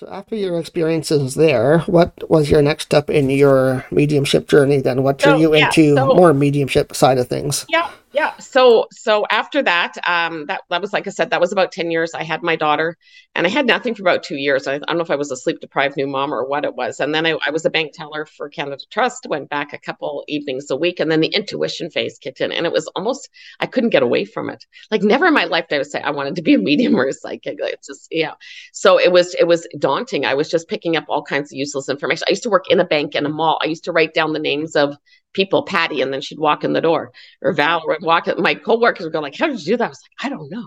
so 0.00 0.08
after 0.10 0.34
your 0.34 0.58
experiences 0.58 1.34
there, 1.34 1.80
what 1.80 2.30
was 2.30 2.50
your 2.50 2.62
next 2.62 2.84
step 2.84 3.10
in 3.10 3.28
your 3.28 3.84
mediumship 3.90 4.48
journey 4.48 4.80
then? 4.80 5.02
What 5.02 5.18
drew 5.18 5.32
so, 5.32 5.36
you 5.36 5.54
yeah, 5.54 5.66
into 5.66 5.94
so, 5.94 6.14
more 6.14 6.32
mediumship 6.32 6.94
side 6.96 7.18
of 7.18 7.28
things? 7.28 7.66
Yeah, 7.68 7.90
yeah 8.12 8.36
so 8.38 8.86
so 8.90 9.24
after 9.30 9.62
that 9.62 9.96
um 10.06 10.46
that 10.46 10.62
that 10.68 10.80
was 10.80 10.92
like 10.92 11.06
i 11.06 11.10
said 11.10 11.30
that 11.30 11.40
was 11.40 11.52
about 11.52 11.72
10 11.72 11.90
years. 11.90 12.12
I 12.14 12.24
had 12.24 12.42
my 12.42 12.56
daughter 12.56 12.96
and 13.34 13.46
i 13.46 13.50
had 13.50 13.66
nothing 13.66 13.94
for 13.94 14.02
about 14.02 14.22
two 14.22 14.36
years. 14.36 14.66
I, 14.66 14.74
I 14.74 14.78
don't 14.78 14.96
know 14.96 15.02
if 15.02 15.10
i 15.10 15.16
was 15.16 15.30
a 15.30 15.36
sleep 15.36 15.60
deprived 15.60 15.96
new 15.96 16.06
mom 16.06 16.34
or 16.34 16.44
what 16.44 16.64
it 16.64 16.74
was. 16.74 17.00
And 17.00 17.14
then 17.14 17.26
I, 17.26 17.38
I 17.46 17.50
was 17.50 17.64
a 17.64 17.70
bank 17.70 17.92
teller 17.94 18.26
for 18.26 18.48
canada 18.48 18.78
trust 18.90 19.26
went 19.28 19.48
back 19.48 19.72
a 19.72 19.78
couple 19.78 20.24
evenings 20.28 20.70
a 20.70 20.76
week 20.76 21.00
and 21.00 21.10
then 21.10 21.20
the 21.20 21.28
intuition 21.28 21.90
phase 21.90 22.18
kicked 22.18 22.40
in 22.40 22.52
and 22.52 22.66
it 22.66 22.72
was 22.72 22.86
almost 22.96 23.28
i 23.60 23.66
couldn't 23.66 23.90
get 23.90 24.02
away 24.02 24.24
from 24.24 24.50
it. 24.50 24.64
Like 24.90 25.02
never 25.02 25.26
in 25.26 25.34
my 25.34 25.44
life 25.44 25.66
did 25.68 25.80
i 25.80 25.84
say 25.84 26.00
i 26.00 26.10
wanted 26.10 26.36
to 26.36 26.42
be 26.42 26.54
a 26.54 26.58
medium 26.58 26.96
or 26.96 27.06
a 27.06 27.12
psychic. 27.12 27.58
It's 27.60 27.86
just 27.86 28.08
yeah. 28.10 28.32
So 28.72 28.98
it 28.98 29.12
was 29.12 29.34
it 29.34 29.46
was 29.46 29.68
daunting. 29.78 30.24
I 30.24 30.34
was 30.34 30.50
just 30.50 30.68
picking 30.68 30.96
up 30.96 31.04
all 31.08 31.22
kinds 31.22 31.52
of 31.52 31.56
useless 31.56 31.88
information. 31.88 32.24
I 32.26 32.30
used 32.30 32.42
to 32.42 32.50
work 32.50 32.70
in 32.70 32.80
a 32.80 32.84
bank 32.84 33.14
in 33.14 33.26
a 33.26 33.28
mall. 33.28 33.58
I 33.62 33.66
used 33.66 33.84
to 33.84 33.92
write 33.92 34.14
down 34.14 34.32
the 34.32 34.38
names 34.38 34.74
of 34.76 34.96
people, 35.32 35.62
Patty, 35.62 36.00
and 36.00 36.12
then 36.12 36.20
she'd 36.20 36.38
walk 36.38 36.64
in 36.64 36.72
the 36.72 36.80
door, 36.80 37.12
or 37.42 37.52
Val 37.52 37.80
mm-hmm. 37.80 37.88
would 37.88 38.02
walk. 38.02 38.26
My 38.38 38.54
coworkers 38.54 39.04
would 39.04 39.12
go 39.12 39.20
like, 39.20 39.36
"How 39.36 39.46
did 39.46 39.60
you 39.60 39.72
do 39.72 39.76
that?" 39.78 39.84
I 39.84 39.88
was 39.88 40.02
like, 40.02 40.26
"I 40.26 40.34
don't 40.34 40.50
know." 40.50 40.66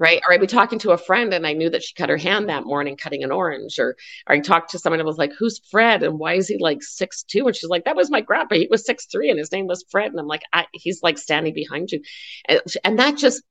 Right. 0.00 0.22
Or 0.24 0.32
I'd 0.32 0.40
be 0.40 0.46
talking 0.46 0.78
to 0.80 0.92
a 0.92 0.98
friend 0.98 1.34
and 1.34 1.44
I 1.44 1.54
knew 1.54 1.70
that 1.70 1.82
she 1.82 1.92
cut 1.92 2.08
her 2.08 2.16
hand 2.16 2.48
that 2.48 2.64
morning 2.64 2.96
cutting 2.96 3.24
an 3.24 3.32
orange. 3.32 3.80
Or, 3.80 3.96
or 4.28 4.36
I 4.36 4.38
talked 4.38 4.70
to 4.70 4.78
someone 4.78 5.00
and 5.00 5.06
was 5.08 5.18
like, 5.18 5.32
Who's 5.36 5.60
Fred? 5.72 6.04
And 6.04 6.20
why 6.20 6.34
is 6.34 6.46
he 6.46 6.56
like 6.56 6.84
six 6.84 7.24
two? 7.24 7.48
And 7.48 7.56
she's 7.56 7.68
like, 7.68 7.84
That 7.84 7.96
was 7.96 8.08
my 8.08 8.20
grandpa. 8.20 8.54
He 8.54 8.68
was 8.70 8.86
six 8.86 9.06
three 9.06 9.28
and 9.28 9.40
his 9.40 9.50
name 9.50 9.66
was 9.66 9.84
Fred. 9.90 10.12
And 10.12 10.20
I'm 10.20 10.28
like, 10.28 10.44
he's 10.72 11.02
like 11.02 11.18
standing 11.18 11.52
behind 11.52 11.90
you. 11.90 12.00
And, 12.48 12.60
and 12.84 12.98
that 13.00 13.16
just 13.16 13.42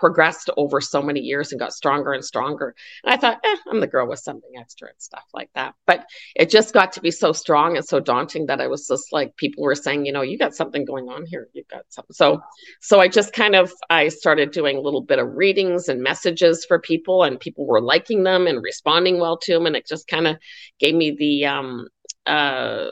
progressed 0.00 0.50
over 0.56 0.80
so 0.80 1.02
many 1.02 1.20
years 1.20 1.52
and 1.52 1.60
got 1.60 1.74
stronger 1.74 2.12
and 2.12 2.24
stronger. 2.24 2.74
And 3.04 3.12
I 3.12 3.18
thought, 3.18 3.38
eh, 3.44 3.56
I'm 3.70 3.80
the 3.80 3.86
girl 3.86 4.08
with 4.08 4.18
something 4.18 4.50
extra 4.58 4.88
and 4.88 4.96
stuff 4.98 5.24
like 5.34 5.50
that. 5.54 5.74
But 5.86 6.06
it 6.34 6.50
just 6.50 6.72
got 6.72 6.92
to 6.94 7.00
be 7.00 7.10
so 7.10 7.32
strong 7.32 7.76
and 7.76 7.86
so 7.86 8.00
daunting 8.00 8.46
that 8.46 8.60
I 8.60 8.66
was 8.66 8.88
just 8.88 9.12
like, 9.12 9.36
people 9.36 9.62
were 9.62 9.74
saying, 9.74 10.06
you 10.06 10.12
know, 10.12 10.22
you 10.22 10.38
got 10.38 10.56
something 10.56 10.84
going 10.84 11.08
on 11.08 11.26
here. 11.26 11.48
You've 11.52 11.68
got 11.68 11.84
something. 11.90 12.14
So, 12.14 12.40
so 12.80 12.98
I 12.98 13.08
just 13.08 13.34
kind 13.34 13.54
of, 13.54 13.70
I 13.90 14.08
started 14.08 14.50
doing 14.50 14.78
a 14.78 14.80
little 14.80 15.02
bit 15.02 15.18
of 15.18 15.36
readings 15.36 15.88
and 15.88 16.02
messages 16.02 16.64
for 16.64 16.78
people 16.78 17.22
and 17.22 17.38
people 17.38 17.66
were 17.66 17.82
liking 17.82 18.24
them 18.24 18.46
and 18.46 18.62
responding 18.62 19.20
well 19.20 19.36
to 19.38 19.52
them. 19.52 19.66
And 19.66 19.76
it 19.76 19.86
just 19.86 20.08
kind 20.08 20.26
of 20.26 20.38
gave 20.78 20.94
me 20.94 21.14
the, 21.16 21.44
um, 21.44 21.88
uh, 22.26 22.86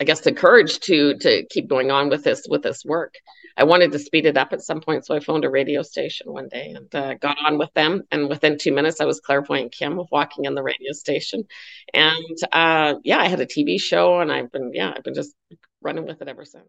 I 0.00 0.04
guess 0.04 0.20
the 0.22 0.32
courage 0.32 0.80
to 0.80 1.16
to 1.18 1.46
keep 1.48 1.68
going 1.68 1.92
on 1.92 2.08
with 2.08 2.24
this 2.24 2.44
with 2.48 2.62
this 2.62 2.84
work. 2.84 3.14
I 3.56 3.64
wanted 3.64 3.92
to 3.92 3.98
speed 3.98 4.26
it 4.26 4.36
up 4.36 4.52
at 4.52 4.62
some 4.62 4.80
point, 4.80 5.06
so 5.06 5.14
I 5.14 5.20
phoned 5.20 5.44
a 5.44 5.50
radio 5.50 5.82
station 5.82 6.32
one 6.32 6.48
day 6.48 6.72
and 6.74 6.94
uh, 6.94 7.14
got 7.14 7.36
on 7.44 7.58
with 7.58 7.72
them. 7.74 8.02
And 8.10 8.28
within 8.28 8.58
two 8.58 8.72
minutes, 8.72 9.00
I 9.00 9.04
was 9.04 9.20
clairvoyant 9.20 9.72
Kim 9.72 10.00
walking 10.10 10.44
in 10.44 10.54
the 10.54 10.62
radio 10.62 10.92
station, 10.92 11.44
and 11.94 12.38
uh, 12.52 12.94
yeah, 13.04 13.18
I 13.18 13.28
had 13.28 13.40
a 13.40 13.46
TV 13.46 13.80
show, 13.80 14.20
and 14.20 14.32
I've 14.32 14.50
been 14.52 14.72
yeah, 14.74 14.92
I've 14.96 15.04
been 15.04 15.14
just 15.14 15.34
running 15.82 16.06
with 16.06 16.22
it 16.22 16.28
ever 16.28 16.44
since. 16.44 16.68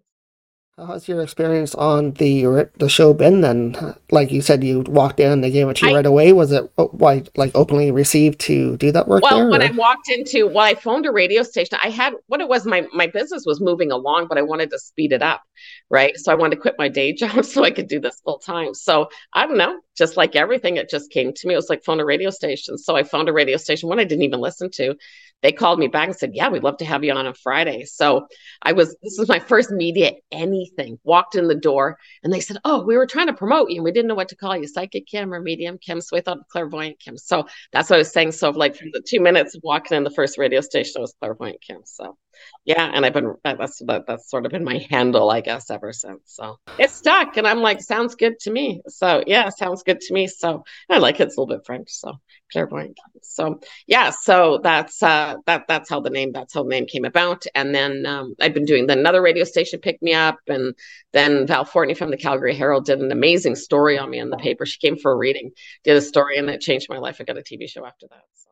How's 0.75 1.07
your 1.07 1.21
experience 1.21 1.75
on 1.75 2.13
the 2.13 2.67
the 2.79 2.89
show 2.89 3.13
been 3.13 3.41
then? 3.41 3.95
Like 4.09 4.31
you 4.31 4.41
said, 4.41 4.63
you 4.63 4.79
walked 4.81 5.19
in, 5.19 5.41
they 5.41 5.51
gave 5.51 5.69
it 5.69 5.77
to 5.77 5.85
you 5.85 5.91
I, 5.91 5.95
right 5.97 6.05
away. 6.05 6.33
Was 6.33 6.51
it 6.51 6.67
oh, 6.79 6.87
why 6.87 7.23
like 7.35 7.51
openly 7.53 7.91
received 7.91 8.39
to 8.41 8.75
do 8.77 8.91
that 8.91 9.07
work 9.07 9.21
well, 9.21 9.37
there? 9.37 9.49
when 9.49 9.61
or? 9.61 9.65
I 9.65 9.71
walked 9.71 10.09
into, 10.09 10.47
well, 10.47 10.65
I 10.65 10.73
phoned 10.73 11.05
a 11.05 11.11
radio 11.11 11.43
station. 11.43 11.77
I 11.83 11.89
had 11.89 12.13
what 12.25 12.41
it 12.41 12.49
was. 12.49 12.65
My 12.65 12.87
my 12.91 13.05
business 13.05 13.43
was 13.45 13.61
moving 13.61 13.91
along, 13.91 14.25
but 14.27 14.39
I 14.39 14.41
wanted 14.41 14.71
to 14.71 14.79
speed 14.79 15.11
it 15.11 15.21
up, 15.21 15.43
right? 15.91 16.17
So 16.17 16.31
I 16.31 16.35
wanted 16.35 16.55
to 16.55 16.61
quit 16.61 16.73
my 16.79 16.89
day 16.89 17.13
job 17.21 17.45
so 17.45 17.63
I 17.63 17.69
could 17.69 17.87
do 17.87 17.99
this 17.99 18.19
full 18.21 18.39
time. 18.39 18.73
So 18.73 19.09
I 19.31 19.45
don't 19.45 19.57
know, 19.57 19.79
just 19.95 20.17
like 20.17 20.35
everything, 20.35 20.77
it 20.77 20.89
just 20.89 21.11
came 21.11 21.33
to 21.33 21.47
me. 21.47 21.53
It 21.53 21.57
was 21.57 21.69
like 21.69 21.83
phone 21.83 21.99
a 21.99 22.05
radio 22.05 22.31
station. 22.31 22.79
So 22.79 22.95
I 22.95 23.03
phoned 23.03 23.29
a 23.29 23.33
radio 23.33 23.57
station, 23.57 23.89
one 23.89 23.99
I 23.99 24.05
didn't 24.05 24.23
even 24.23 24.41
listen 24.41 24.71
to. 24.71 24.95
They 25.43 25.51
called 25.51 25.77
me 25.77 25.87
back 25.87 26.07
and 26.07 26.17
said, 26.17 26.31
"Yeah, 26.33 26.49
we'd 26.49 26.63
love 26.63 26.77
to 26.77 26.85
have 26.85 27.03
you 27.03 27.11
on 27.13 27.27
on 27.27 27.33
Friday." 27.35 27.83
So 27.85 28.27
I 28.63 28.71
was. 28.73 28.95
This 29.03 29.17
was 29.19 29.27
my 29.29 29.39
first 29.39 29.69
media 29.71 30.13
anything. 30.31 30.99
Walked 31.03 31.35
in 31.35 31.47
the 31.47 31.55
door 31.55 31.99
and 32.23 32.33
they 32.33 32.39
said, 32.39 32.57
"Oh, 32.65 32.83
we 32.83 32.97
were 32.97 33.05
trying 33.05 33.27
to 33.27 33.33
promote 33.33 33.69
you, 33.69 33.77
and 33.77 33.83
we 33.83 33.91
didn't 33.91 34.07
know 34.07 34.15
what 34.15 34.29
to 34.29 34.35
call 34.35 34.57
you, 34.57 34.67
psychic 34.67 35.05
Kim 35.05 35.33
or 35.33 35.41
medium 35.41 35.77
Kim." 35.77 36.01
So 36.01 36.15
we 36.15 36.21
thought 36.21 36.47
clairvoyant 36.49 36.99
Kim. 36.99 37.17
So 37.17 37.45
that's 37.71 37.89
what 37.89 37.97
I 37.97 37.99
was 37.99 38.11
saying. 38.11 38.31
So 38.31 38.49
like 38.51 38.75
from 38.75 38.89
the 38.93 39.03
two 39.07 39.19
minutes 39.19 39.55
of 39.55 39.61
walking 39.63 39.97
in 39.97 40.03
the 40.03 40.11
first 40.11 40.37
radio 40.37 40.61
station, 40.61 40.93
I 40.97 41.01
was 41.01 41.15
clairvoyant 41.19 41.61
Kim. 41.61 41.81
So 41.85 42.17
yeah, 42.65 42.89
and 42.93 43.05
I've 43.05 43.13
been 43.13 43.35
that's 43.43 43.79
that, 43.85 44.07
that's 44.07 44.29
sort 44.29 44.45
of 44.45 44.51
been 44.51 44.63
my 44.63 44.85
handle, 44.89 45.29
I 45.29 45.41
guess, 45.41 45.69
ever 45.69 45.91
since. 45.91 46.21
So 46.25 46.57
it's 46.79 46.93
stuck, 46.93 47.37
and 47.37 47.47
I'm 47.47 47.59
like, 47.61 47.81
sounds 47.81 48.15
good 48.15 48.39
to 48.41 48.51
me. 48.51 48.81
So 48.87 49.23
yeah, 49.27 49.49
sounds 49.49 49.83
good 49.83 49.99
to 50.01 50.13
me. 50.13 50.27
So 50.27 50.63
I 50.89 50.97
like 50.99 51.19
it. 51.19 51.23
It's 51.23 51.37
a 51.37 51.41
little 51.41 51.55
bit 51.55 51.65
French. 51.65 51.89
So 51.91 52.13
clairvoyant. 52.53 52.97
So 53.21 53.59
yeah, 53.87 54.11
so 54.11 54.59
that's 54.63 55.03
uh 55.03 55.35
that 55.47 55.65
that's 55.67 55.89
how 55.89 55.99
the 55.99 56.09
name 56.09 56.31
that's 56.31 56.53
how 56.53 56.63
the 56.63 56.69
name 56.69 56.85
came 56.85 57.03
about. 57.03 57.45
And 57.55 57.75
then 57.75 58.05
um, 58.05 58.35
I've 58.39 58.53
been 58.53 58.65
doing 58.65 58.87
then 58.87 58.99
another 58.99 59.21
radio 59.21 59.43
station 59.43 59.79
picked 59.81 60.01
me 60.03 60.13
up, 60.13 60.37
and 60.47 60.73
then 61.11 61.47
Val 61.47 61.65
Fortney 61.65 61.97
from 61.97 62.11
the 62.11 62.17
Calgary 62.17 62.55
Herald 62.55 62.85
did 62.85 63.01
an 63.01 63.11
amazing 63.11 63.55
story 63.55 63.97
on 63.97 64.09
me 64.09 64.19
in 64.19 64.29
the 64.29 64.37
paper. 64.37 64.65
She 64.65 64.79
came 64.79 64.97
for 64.97 65.11
a 65.11 65.17
reading, 65.17 65.51
did 65.83 65.97
a 65.97 66.01
story, 66.01 66.37
and 66.37 66.49
it 66.49 66.61
changed 66.61 66.87
my 66.89 66.97
life. 66.99 67.17
I 67.19 67.25
got 67.25 67.37
a 67.37 67.41
TV 67.41 67.67
show 67.67 67.85
after 67.85 68.07
that. 68.09 68.23
So. 68.35 68.49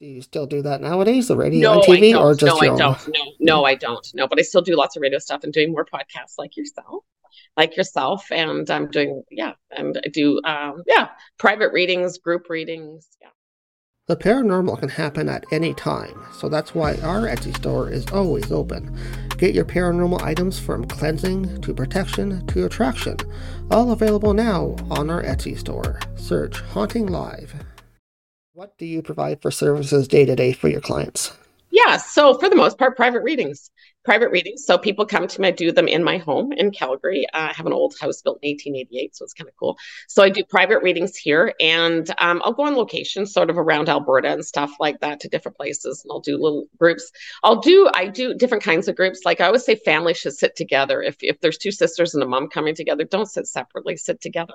Do 0.00 0.06
you 0.06 0.22
still 0.22 0.46
do 0.46 0.62
that 0.62 0.80
nowadays, 0.80 1.28
the 1.28 1.36
radio 1.36 1.74
No, 1.74 1.74
and 1.74 1.82
TV, 1.82 2.18
or 2.18 2.34
just 2.34 2.44
No, 2.46 2.58
I 2.60 2.68
own? 2.68 2.78
don't. 2.78 3.08
No, 3.08 3.20
no, 3.40 3.64
I 3.64 3.74
don't. 3.74 4.06
No, 4.14 4.26
but 4.28 4.38
I 4.38 4.42
still 4.42 4.62
do 4.62 4.76
lots 4.76 4.96
of 4.96 5.02
radio 5.02 5.18
stuff 5.18 5.44
and 5.44 5.52
doing 5.52 5.72
more 5.72 5.84
podcasts 5.84 6.34
like 6.38 6.56
yourself, 6.56 7.04
like 7.56 7.76
yourself, 7.76 8.26
and 8.30 8.68
I'm 8.70 8.90
doing 8.90 9.22
yeah, 9.30 9.52
and 9.70 10.00
I 10.04 10.08
do 10.08 10.40
um 10.44 10.82
yeah, 10.86 11.08
private 11.38 11.72
readings, 11.72 12.18
group 12.18 12.48
readings, 12.48 13.08
yeah. 13.20 13.28
The 14.06 14.16
paranormal 14.16 14.80
can 14.80 14.90
happen 14.90 15.30
at 15.30 15.46
any 15.50 15.72
time, 15.72 16.26
so 16.34 16.50
that's 16.50 16.74
why 16.74 16.96
our 16.96 17.22
Etsy 17.22 17.56
store 17.56 17.88
is 17.88 18.06
always 18.12 18.52
open. 18.52 18.94
Get 19.38 19.54
your 19.54 19.64
paranormal 19.64 20.20
items 20.20 20.58
from 20.58 20.84
cleansing 20.84 21.62
to 21.62 21.72
protection 21.72 22.46
to 22.48 22.66
attraction, 22.66 23.16
all 23.70 23.92
available 23.92 24.34
now 24.34 24.76
on 24.90 25.08
our 25.08 25.22
Etsy 25.22 25.58
store. 25.58 26.00
Search 26.16 26.60
Haunting 26.60 27.06
Live. 27.06 27.54
What 28.52 28.76
do 28.76 28.84
you 28.84 29.00
provide 29.00 29.40
for 29.40 29.50
services 29.50 30.06
day 30.06 30.26
to 30.26 30.36
day 30.36 30.52
for 30.52 30.68
your 30.68 30.82
clients? 30.82 31.36
Yeah, 31.70 31.96
so 31.96 32.38
for 32.38 32.48
the 32.48 32.54
most 32.54 32.78
part, 32.78 32.96
private 32.96 33.22
readings. 33.22 33.70
Private 34.04 34.30
readings. 34.30 34.64
So 34.64 34.76
people 34.76 35.06
come 35.06 35.26
to 35.26 35.40
me, 35.40 35.48
I 35.48 35.50
do 35.50 35.72
them 35.72 35.88
in 35.88 36.04
my 36.04 36.18
home 36.18 36.52
in 36.52 36.70
Calgary. 36.72 37.26
Uh, 37.32 37.48
I 37.50 37.52
have 37.54 37.64
an 37.64 37.72
old 37.72 37.94
house 37.98 38.20
built 38.20 38.38
in 38.42 38.50
1888, 38.50 39.16
so 39.16 39.24
it's 39.24 39.32
kind 39.32 39.48
of 39.48 39.54
cool. 39.56 39.78
So 40.08 40.22
I 40.22 40.28
do 40.28 40.44
private 40.44 40.82
readings 40.82 41.16
here, 41.16 41.54
and 41.58 42.08
um, 42.18 42.42
I'll 42.44 42.52
go 42.52 42.64
on 42.64 42.76
location, 42.76 43.24
sort 43.24 43.48
of 43.48 43.56
around 43.56 43.88
Alberta 43.88 44.30
and 44.30 44.44
stuff 44.44 44.72
like 44.78 45.00
that, 45.00 45.20
to 45.20 45.28
different 45.28 45.56
places, 45.56 46.02
and 46.04 46.12
I'll 46.12 46.20
do 46.20 46.36
little 46.36 46.66
groups. 46.78 47.10
I'll 47.42 47.60
do 47.60 47.88
I 47.94 48.08
do 48.08 48.34
different 48.34 48.62
kinds 48.62 48.88
of 48.88 48.96
groups. 48.96 49.20
Like 49.24 49.40
I 49.40 49.46
always 49.46 49.64
say, 49.64 49.74
family 49.74 50.12
should 50.12 50.34
sit 50.34 50.54
together. 50.54 51.00
If 51.00 51.16
if 51.20 51.40
there's 51.40 51.56
two 51.56 51.72
sisters 51.72 52.12
and 52.14 52.22
a 52.22 52.26
mom 52.26 52.48
coming 52.48 52.74
together, 52.74 53.04
don't 53.04 53.30
sit 53.30 53.46
separately. 53.46 53.96
Sit 53.96 54.20
together, 54.20 54.54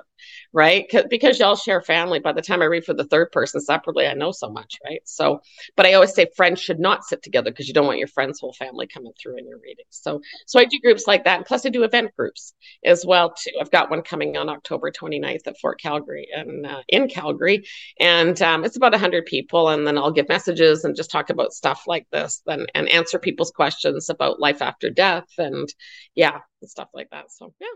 right? 0.52 0.86
Because 1.10 1.40
y'all 1.40 1.56
share 1.56 1.82
family. 1.82 2.20
By 2.20 2.32
the 2.32 2.42
time 2.42 2.62
I 2.62 2.66
read 2.66 2.84
for 2.84 2.94
the 2.94 3.04
third 3.04 3.32
person 3.32 3.60
separately, 3.60 4.06
I 4.06 4.14
know 4.14 4.30
so 4.30 4.48
much, 4.48 4.78
right? 4.84 5.00
So, 5.04 5.42
but 5.76 5.86
I 5.86 5.94
always 5.94 6.14
say 6.14 6.26
friends 6.36 6.60
should 6.60 6.78
not 6.78 7.04
sit 7.04 7.22
together 7.22 7.50
because 7.50 7.66
you 7.66 7.74
don't 7.74 7.86
want 7.86 7.98
your 7.98 8.08
friend's 8.08 8.38
whole 8.38 8.52
family 8.52 8.86
coming 8.86 9.12
through 9.20 9.39
in 9.40 9.48
your 9.48 9.58
readings. 9.58 9.88
So, 9.90 10.20
so 10.46 10.60
I 10.60 10.66
do 10.66 10.78
groups 10.80 11.08
like 11.08 11.24
that. 11.24 11.38
And 11.38 11.46
plus, 11.46 11.66
I 11.66 11.70
do 11.70 11.82
event 11.82 12.12
groups 12.16 12.54
as 12.84 13.04
well 13.04 13.34
too. 13.34 13.50
I've 13.60 13.72
got 13.72 13.90
one 13.90 14.02
coming 14.02 14.36
on 14.36 14.48
October 14.48 14.92
29th 14.92 15.46
at 15.48 15.58
Fort 15.60 15.80
Calgary 15.80 16.28
and 16.36 16.66
uh, 16.66 16.82
in 16.88 17.08
Calgary, 17.08 17.64
and 17.98 18.40
um, 18.42 18.64
it's 18.64 18.76
about 18.76 18.92
100 18.92 19.26
people. 19.26 19.70
And 19.70 19.86
then 19.86 19.98
I'll 19.98 20.12
give 20.12 20.28
messages 20.28 20.84
and 20.84 20.96
just 20.96 21.10
talk 21.10 21.30
about 21.30 21.52
stuff 21.52 21.84
like 21.88 22.06
this, 22.12 22.42
then 22.46 22.66
and 22.76 22.88
answer 22.90 23.18
people's 23.18 23.50
questions 23.50 24.08
about 24.10 24.40
life 24.40 24.62
after 24.62 24.90
death, 24.90 25.28
and 25.38 25.68
yeah, 26.14 26.38
and 26.60 26.70
stuff 26.70 26.88
like 26.94 27.10
that. 27.10 27.32
So, 27.32 27.52
yeah. 27.60 27.68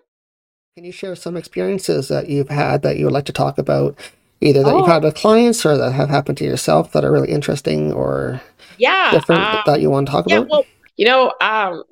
Can 0.77 0.85
you 0.85 0.92
share 0.92 1.14
some 1.16 1.37
experiences 1.37 2.09
that 2.09 2.29
you've 2.29 2.48
had 2.48 2.83
that 2.83 2.98
you 2.98 3.05
would 3.07 3.14
like 3.14 3.27
to 3.27 3.33
talk 3.33 3.59
about, 3.59 3.96
either 4.40 4.64
that 4.64 4.77
you've 4.77 4.87
Oh, 4.87 4.88
had 4.88 5.05
with 5.05 5.14
clients 5.14 5.64
or 5.64 5.77
that 5.77 5.92
have 5.92 6.11
happened 6.11 6.38
to 6.38 6.44
yourself 6.44 6.92
that 6.92 7.05
are 7.05 7.12
really 7.12 7.31
interesting 7.31 7.92
or 7.92 8.42
yeah. 8.79 9.11
different 9.11 9.55
Um, 9.55 9.62
that 9.66 9.81
you 9.81 9.90
want 9.90 10.07
to 10.09 10.12
talk 10.12 10.27
yeah. 10.29 10.38
about? 10.38 10.50
Well, 10.50 10.64
you 10.96 11.07
know, 11.07 11.33
um, 11.40 11.83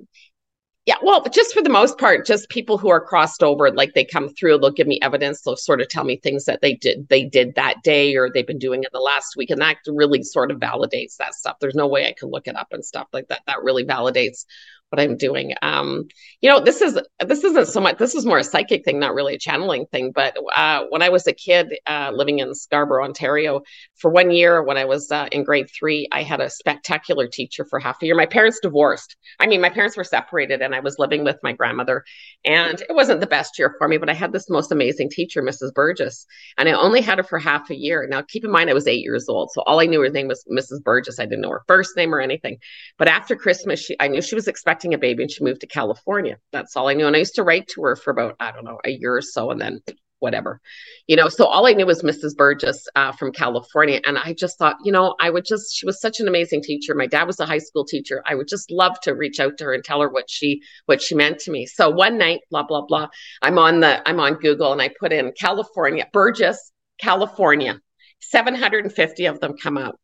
Yeah, 0.85 0.97
well, 1.01 1.23
just 1.33 1.55
for 1.55 1.63
the 1.63 1.71
most 1.71 1.97
part, 1.97 2.27
just 2.27 2.49
people 2.49 2.77
who 2.77 2.91
are 2.91 3.01
crossed 3.01 3.45
over, 3.45 3.71
like 3.71 3.95
they 3.95 4.05
come 4.05 4.29
through, 4.29 4.59
they'll 4.59 4.73
give 4.73 4.89
me 4.89 4.99
evidence, 5.01 5.41
they'll 5.41 5.55
sort 5.55 5.81
of 5.81 5.89
tell 5.89 6.03
me 6.03 6.17
things 6.17 6.45
that 6.47 6.61
they 6.61 6.75
did 6.75 7.07
they 7.09 7.25
did 7.25 7.55
that 7.55 7.77
day 7.85 8.17
or 8.17 8.29
they've 8.35 8.47
been 8.47 8.59
doing 8.59 8.83
it 8.83 8.91
the 8.93 8.99
last 8.99 9.37
week. 9.37 9.51
And 9.51 9.61
that 9.61 9.77
really 9.87 10.25
sort 10.25 10.51
of 10.51 10.59
validates 10.59 11.17
that 11.19 11.35
stuff. 11.35 11.59
There's 11.61 11.77
no 11.77 11.87
way 11.87 12.09
I 12.09 12.15
can 12.19 12.31
look 12.31 12.49
it 12.49 12.57
up 12.57 12.73
and 12.73 12.85
stuff 12.85 13.07
like 13.13 13.29
that. 13.29 13.43
That 13.47 13.63
really 13.63 13.85
validates 13.85 14.45
what 14.93 15.01
I'm 15.01 15.17
doing. 15.17 15.55
Um, 15.63 16.07
you 16.43 16.51
know, 16.51 16.61
this 16.61 16.83
is 16.83 17.01
this 17.27 17.45
isn't 17.45 17.69
so 17.69 17.81
much 17.81 17.97
this 17.97 18.15
is 18.15 18.27
more 18.27 18.39
a 18.39 18.45
psychic 18.45 18.85
thing, 18.85 18.99
not 18.99 19.15
really 19.15 19.35
a 19.35 19.39
channeling 19.39 19.87
thing. 19.87 20.13
But 20.13 20.37
uh 20.55 20.85
when 20.91 21.01
I 21.01 21.09
was 21.09 21.27
a 21.27 21.33
kid 21.33 21.75
uh 21.87 22.11
living 22.15 22.41
in 22.41 22.55
Scarborough, 22.55 23.05
Ontario, 23.05 23.63
for 23.97 24.11
one 24.11 24.31
year 24.31 24.63
when 24.63 24.77
I 24.77 24.85
was 24.85 25.11
uh, 25.11 25.29
in 25.33 25.45
grade 25.45 25.71
three, 25.71 26.09
I 26.13 26.23
had 26.23 26.41
a 26.41 26.51
spectacular 26.51 27.27
teacher 27.27 27.65
for 27.65 27.79
half 27.79 28.03
a 28.03 28.07
year. 28.07 28.17
My 28.17 28.27
parents 28.27 28.59
divorced. 28.61 29.17
I 29.41 29.47
mean, 29.47 29.61
my 29.61 29.71
parents 29.71 29.97
were 29.97 30.05
separated 30.05 30.61
and 30.61 30.75
I 30.75 30.81
was 30.81 30.99
living 30.99 31.25
with 31.25 31.39
my 31.43 31.53
grandmother. 31.53 32.05
And 32.45 32.81
it 32.81 32.95
wasn't 32.95 33.21
the 33.21 33.27
best 33.27 33.59
year 33.59 33.75
for 33.79 33.87
me, 33.89 33.97
but 33.97 34.11
I 34.11 34.15
had 34.15 34.33
this 34.33 34.51
most 34.51 34.73
amazing 34.73 35.11
teacher, 35.11 35.41
Mrs. 35.41 35.73
Burgess. 35.73 36.27
And 36.59 36.69
I 36.69 36.73
only 36.73 37.01
had 37.01 37.19
her 37.19 37.25
for 37.25 37.39
half 37.39 37.71
a 37.71 37.77
year. 37.77 38.07
Now, 38.11 38.23
keep 38.23 38.45
in 38.45 38.51
mind, 38.51 38.69
I 38.69 38.75
was 38.75 38.89
eight 38.89 39.05
years 39.05 39.29
old. 39.29 39.53
So 39.53 39.63
all 39.63 39.81
I 39.81 39.87
knew 39.87 40.01
her 40.01 40.09
name 40.09 40.27
was 40.27 40.45
Mrs. 40.51 40.83
Burgess. 40.83 41.21
I 41.21 41.25
didn't 41.25 41.43
know 41.43 41.51
her 41.51 41.63
first 41.69 41.97
name 41.97 42.13
or 42.13 42.21
anything. 42.21 42.59
But 42.99 43.07
after 43.07 43.37
Christmas, 43.37 43.79
she, 43.79 43.97
I 44.01 44.09
knew 44.09 44.21
she 44.21 44.35
was 44.35 44.49
expecting 44.49 44.82
a 44.95 44.99
baby 44.99 45.23
and 45.23 45.31
she 45.31 45.45
moved 45.45 45.61
to 45.61 45.67
California. 45.67 46.39
That's 46.51 46.77
all 46.77 46.89
I 46.89 46.95
knew. 46.95 47.07
And 47.07 47.17
I 47.17 47.21
used 47.21 47.37
to 47.37 47.45
write 47.45 47.69
to 47.69 47.83
her 47.83 47.97
for 47.97 48.11
about, 48.11 48.37
I 48.41 48.51
don't 48.51 48.65
know, 48.65 48.79
a 48.85 48.91
year 48.91 49.17
or 49.17 49.23
so. 49.23 49.51
And 49.51 49.61
then 49.61 49.81
whatever, 50.23 50.61
you 51.09 51.17
know. 51.17 51.29
So 51.29 51.45
all 51.45 51.67
I 51.67 51.73
knew 51.73 51.85
was 51.85 52.03
Mrs. 52.03 52.37
Burgess 52.37 52.87
uh, 52.95 53.13
from 53.13 53.33
California, 53.33 54.01
and 54.07 54.17
I 54.17 54.33
just 54.33 54.57
thought, 54.57 54.77
you 54.85 54.93
know, 54.93 55.17
I 55.21 55.29
would 55.29 55.45
just. 55.45 55.77
She 55.77 55.85
was 55.85 56.01
such 56.01 56.21
an 56.21 56.29
amazing 56.29 56.63
teacher. 56.63 56.95
My 56.95 57.09
dad 57.09 57.27
was 57.27 57.41
a 57.41 57.47
high 57.47 57.59
school 57.59 57.85
teacher. 57.85 58.23
I 58.25 58.37
would 58.37 58.49
just 58.49 58.71
love 58.71 58.99
to 59.01 59.13
reach 59.13 59.41
out 59.41 59.59
to 59.59 59.65
her 59.65 59.75
and 59.75 59.85
tell 59.85 60.01
her 60.01 60.09
what 60.09 60.31
she 60.31 60.63
what 60.87 61.03
she 61.03 61.15
meant 61.15 61.41
to 61.41 61.51
me. 61.51 61.67
So 61.67 61.91
one 61.91 62.17
night, 62.17 62.41
blah 62.51 62.63
blah 62.63 62.87
blah, 62.87 63.09
I'm 63.43 63.59
on 63.59 63.81
the 63.81 64.09
I'm 64.09 64.21
on 64.21 64.35
Google 64.35 64.73
and 64.73 64.81
I 64.81 64.91
put 64.99 65.13
in 65.13 65.33
California 65.39 66.07
Burgess, 66.13 66.73
California. 66.99 67.81
750 68.21 69.27
of 69.27 69.41
them 69.41 69.57
come 69.61 69.77
up. 69.77 69.97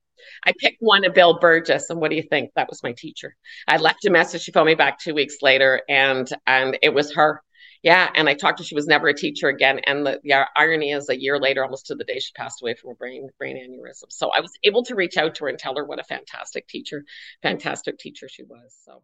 I 0.44 0.52
picked 0.59 0.78
one 0.81 1.04
of 1.04 1.14
Bill 1.14 1.38
Burgess, 1.38 1.90
and 1.90 2.00
what 2.00 2.11
do 2.11 2.16
you 2.16 2.22
think? 2.22 2.50
That 2.54 2.68
was 2.68 2.83
my 2.83 2.92
teacher. 2.92 3.37
I 3.66 3.76
left 3.76 4.04
a 4.04 4.11
message. 4.11 4.42
She 4.42 4.52
phoned 4.52 4.66
me 4.66 4.74
back 4.74 4.98
two 4.98 5.14
weeks 5.14 5.37
later, 5.42 5.83
and 5.88 6.28
and 6.46 6.78
it 6.83 6.94
was 6.94 7.14
her. 7.14 7.42
Yeah, 7.83 8.11
and 8.14 8.28
I 8.28 8.35
talked 8.35 8.59
to. 8.59 8.64
She 8.64 8.74
was 8.74 8.87
never 8.87 9.09
a 9.09 9.14
teacher 9.14 9.48
again. 9.48 9.81
And 9.87 10.04
the, 10.04 10.20
the 10.24 10.46
irony 10.57 10.90
is, 10.90 11.09
a 11.09 11.20
year 11.20 11.38
later, 11.38 11.62
almost 11.62 11.87
to 11.87 11.94
the 11.94 12.04
day, 12.04 12.18
she 12.18 12.33
passed 12.35 12.61
away 12.61 12.74
from 12.74 12.90
a 12.90 12.94
brain 12.94 13.28
brain 13.38 13.57
aneurysm. 13.57 14.11
So 14.11 14.31
I 14.37 14.40
was 14.40 14.52
able 14.64 14.83
to 14.85 14.94
reach 14.94 15.16
out 15.16 15.37
to 15.37 15.44
her 15.44 15.48
and 15.48 15.59
tell 15.59 15.76
her 15.76 15.85
what 15.85 16.00
a 16.00 16.04
fantastic 16.04 16.66
teacher, 16.68 17.04
fantastic 17.42 17.98
teacher 17.98 18.28
she 18.28 18.42
was. 18.42 18.76
So. 18.85 19.02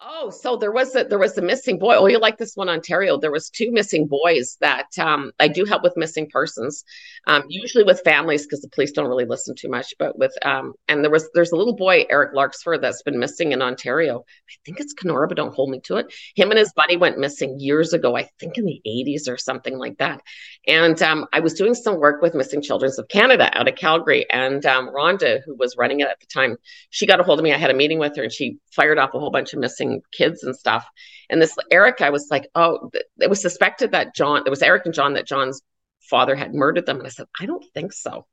Oh, 0.00 0.28
so 0.28 0.56
there 0.56 0.72
was 0.72 0.94
a 0.96 1.04
there 1.04 1.18
was 1.18 1.38
a 1.38 1.42
missing 1.42 1.78
boy. 1.78 1.94
Oh, 1.94 2.06
you 2.06 2.18
like 2.18 2.36
this 2.36 2.56
one, 2.56 2.68
Ontario? 2.68 3.16
There 3.18 3.30
was 3.30 3.48
two 3.48 3.72
missing 3.72 4.06
boys 4.06 4.58
that 4.60 4.88
um, 4.98 5.30
I 5.40 5.48
do 5.48 5.64
help 5.64 5.82
with 5.82 5.96
missing 5.96 6.28
persons, 6.30 6.84
um, 7.26 7.44
usually 7.48 7.84
with 7.84 8.02
families 8.04 8.44
because 8.44 8.60
the 8.60 8.68
police 8.68 8.92
don't 8.92 9.08
really 9.08 9.24
listen 9.24 9.54
too 9.54 9.70
much. 9.70 9.94
But 9.98 10.18
with 10.18 10.34
um, 10.44 10.74
and 10.88 11.02
there 11.02 11.10
was 11.10 11.30
there's 11.32 11.52
a 11.52 11.56
little 11.56 11.76
boy 11.76 12.04
Eric 12.10 12.34
Larksford 12.34 12.82
that's 12.82 13.02
been 13.02 13.18
missing 13.18 13.52
in 13.52 13.62
Ontario. 13.62 14.24
I 14.50 14.52
think 14.66 14.78
it's 14.80 14.92
Kenora, 14.92 15.26
but 15.26 15.38
don't 15.38 15.54
hold 15.54 15.70
me 15.70 15.80
to 15.84 15.96
it. 15.96 16.12
Him 16.34 16.50
and 16.50 16.58
his 16.58 16.72
buddy 16.74 16.96
went 16.96 17.18
missing 17.18 17.58
years 17.58 17.92
ago. 17.94 18.16
I 18.16 18.28
think 18.38 18.58
in 18.58 18.66
the 18.66 18.82
80s 18.86 19.28
or 19.28 19.38
something 19.38 19.78
like 19.78 19.96
that. 19.98 20.20
And 20.66 21.00
um, 21.02 21.26
I 21.32 21.40
was 21.40 21.54
doing 21.54 21.74
some 21.74 21.98
work 21.98 22.20
with 22.20 22.34
Missing 22.34 22.62
Children's 22.62 22.98
of 22.98 23.08
Canada 23.08 23.50
out 23.56 23.68
of 23.68 23.76
Calgary, 23.76 24.26
and 24.30 24.64
um, 24.66 24.88
Rhonda, 24.88 25.40
who 25.44 25.54
was 25.56 25.76
running 25.78 26.00
it 26.00 26.08
at 26.08 26.20
the 26.20 26.26
time, 26.26 26.56
she 26.90 27.06
got 27.06 27.20
a 27.20 27.22
hold 27.22 27.38
of 27.38 27.44
me. 27.44 27.52
I 27.52 27.58
had 27.58 27.70
a 27.70 27.74
meeting 27.74 27.98
with 27.98 28.16
her, 28.16 28.22
and 28.22 28.32
she 28.32 28.58
fired 28.72 28.98
off 28.98 29.14
a 29.14 29.18
whole 29.18 29.30
bunch 29.30 29.52
of 29.52 29.60
missing 29.60 29.83
kids 30.12 30.42
and 30.42 30.54
stuff. 30.54 30.86
And 31.30 31.40
this 31.40 31.56
Eric, 31.70 32.00
I 32.00 32.10
was 32.10 32.28
like, 32.30 32.48
oh, 32.54 32.90
it 33.20 33.30
was 33.30 33.40
suspected 33.40 33.92
that 33.92 34.14
John, 34.14 34.42
it 34.46 34.50
was 34.50 34.62
Eric 34.62 34.86
and 34.86 34.94
John 34.94 35.14
that 35.14 35.26
John's 35.26 35.62
father 36.10 36.36
had 36.36 36.54
murdered 36.54 36.86
them. 36.86 36.98
And 36.98 37.06
I 37.06 37.10
said, 37.10 37.26
I 37.40 37.46
don't 37.46 37.64
think 37.74 37.92
so. 37.92 38.26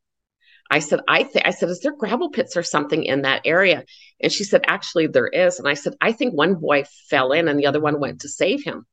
I 0.70 0.78
said, 0.78 1.00
I 1.08 1.24
think, 1.24 1.46
I 1.46 1.50
said, 1.50 1.68
is 1.68 1.80
there 1.80 1.96
gravel 1.96 2.30
pits 2.30 2.56
or 2.56 2.62
something 2.62 3.04
in 3.04 3.22
that 3.22 3.42
area? 3.44 3.84
And 4.20 4.32
she 4.32 4.44
said, 4.44 4.62
actually, 4.66 5.06
there 5.06 5.28
is. 5.28 5.58
And 5.58 5.68
I 5.68 5.74
said, 5.74 5.94
I 6.00 6.12
think 6.12 6.34
one 6.34 6.54
boy 6.54 6.84
fell 7.10 7.32
in 7.32 7.48
and 7.48 7.58
the 7.58 7.66
other 7.66 7.80
one 7.80 8.00
went 8.00 8.20
to 8.22 8.28
save 8.28 8.64
him. 8.64 8.86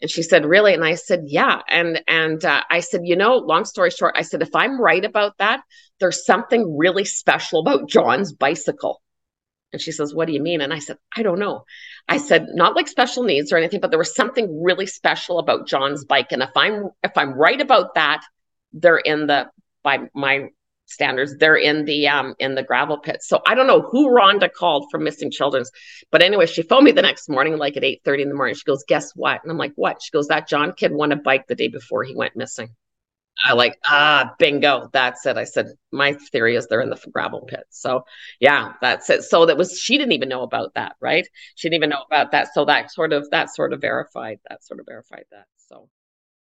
And 0.00 0.10
she 0.10 0.22
said, 0.22 0.44
Really? 0.44 0.74
And 0.74 0.84
I 0.84 0.96
said, 0.96 1.22
Yeah. 1.26 1.60
And 1.68 2.02
and 2.08 2.44
uh, 2.44 2.62
I 2.68 2.80
said, 2.80 3.02
You 3.04 3.16
know, 3.16 3.36
long 3.36 3.64
story 3.64 3.90
short, 3.90 4.14
I 4.18 4.22
said, 4.22 4.42
if 4.42 4.54
I'm 4.54 4.80
right 4.80 5.04
about 5.04 5.38
that, 5.38 5.62
there's 6.00 6.26
something 6.26 6.76
really 6.76 7.04
special 7.04 7.60
about 7.60 7.88
John's 7.88 8.32
bicycle. 8.32 9.00
And 9.74 9.80
she 9.82 9.92
says, 9.92 10.14
What 10.14 10.26
do 10.26 10.32
you 10.32 10.40
mean? 10.40 10.62
And 10.62 10.72
I 10.72 10.78
said, 10.78 10.96
I 11.14 11.22
don't 11.22 11.38
know. 11.38 11.64
I 12.08 12.16
said, 12.16 12.46
not 12.54 12.74
like 12.74 12.88
special 12.88 13.24
needs 13.24 13.52
or 13.52 13.56
anything, 13.58 13.80
but 13.80 13.90
there 13.90 13.98
was 13.98 14.14
something 14.14 14.62
really 14.62 14.86
special 14.86 15.38
about 15.38 15.66
John's 15.66 16.04
bike. 16.04 16.32
And 16.32 16.42
if 16.42 16.56
I'm 16.56 16.90
if 17.02 17.12
I'm 17.16 17.34
right 17.34 17.60
about 17.60 17.94
that, 17.96 18.24
they're 18.72 18.98
in 18.98 19.26
the 19.26 19.50
by 19.82 20.08
my 20.14 20.48
standards 20.86 21.36
they're 21.38 21.56
in 21.56 21.86
the 21.86 22.06
um 22.08 22.34
in 22.38 22.54
the 22.54 22.62
gravel 22.62 22.98
pit 22.98 23.22
so 23.22 23.40
i 23.46 23.54
don't 23.54 23.66
know 23.66 23.80
who 23.80 24.10
rhonda 24.10 24.52
called 24.52 24.86
from 24.90 25.02
missing 25.02 25.30
children's 25.30 25.70
but 26.10 26.20
anyway 26.20 26.44
she 26.44 26.60
phoned 26.60 26.84
me 26.84 26.92
the 26.92 27.00
next 27.00 27.26
morning 27.28 27.56
like 27.56 27.76
at 27.78 27.84
8 27.84 28.02
30 28.04 28.24
in 28.24 28.28
the 28.28 28.34
morning 28.34 28.54
she 28.54 28.64
goes 28.64 28.84
guess 28.86 29.12
what 29.16 29.42
and 29.42 29.50
i'm 29.50 29.56
like 29.56 29.72
what 29.76 30.02
she 30.02 30.10
goes 30.10 30.26
that 30.28 30.46
john 30.46 30.74
kid 30.74 30.92
won 30.92 31.10
a 31.10 31.16
bike 31.16 31.46
the 31.46 31.54
day 31.54 31.68
before 31.68 32.04
he 32.04 32.14
went 32.14 32.36
missing 32.36 32.68
i 33.44 33.52
like 33.52 33.78
ah 33.86 34.32
bingo 34.38 34.88
that's 34.92 35.26
it 35.26 35.36
i 35.36 35.44
said 35.44 35.66
my 35.92 36.12
theory 36.12 36.56
is 36.56 36.66
they're 36.66 36.80
in 36.80 36.90
the 36.90 37.00
gravel 37.12 37.42
pit 37.42 37.64
so 37.70 38.04
yeah 38.40 38.72
that's 38.80 39.08
it 39.10 39.22
so 39.22 39.46
that 39.46 39.56
was 39.56 39.78
she 39.78 39.98
didn't 39.98 40.12
even 40.12 40.28
know 40.28 40.42
about 40.42 40.72
that 40.74 40.94
right 41.00 41.26
she 41.54 41.68
didn't 41.68 41.80
even 41.80 41.90
know 41.90 42.04
about 42.06 42.30
that 42.30 42.48
so 42.54 42.64
that 42.64 42.92
sort 42.92 43.12
of 43.12 43.28
that 43.30 43.54
sort 43.54 43.72
of 43.72 43.80
verified 43.80 44.38
that 44.48 44.64
sort 44.64 44.80
of 44.80 44.86
verified 44.86 45.24
that 45.30 45.46
so 45.56 45.88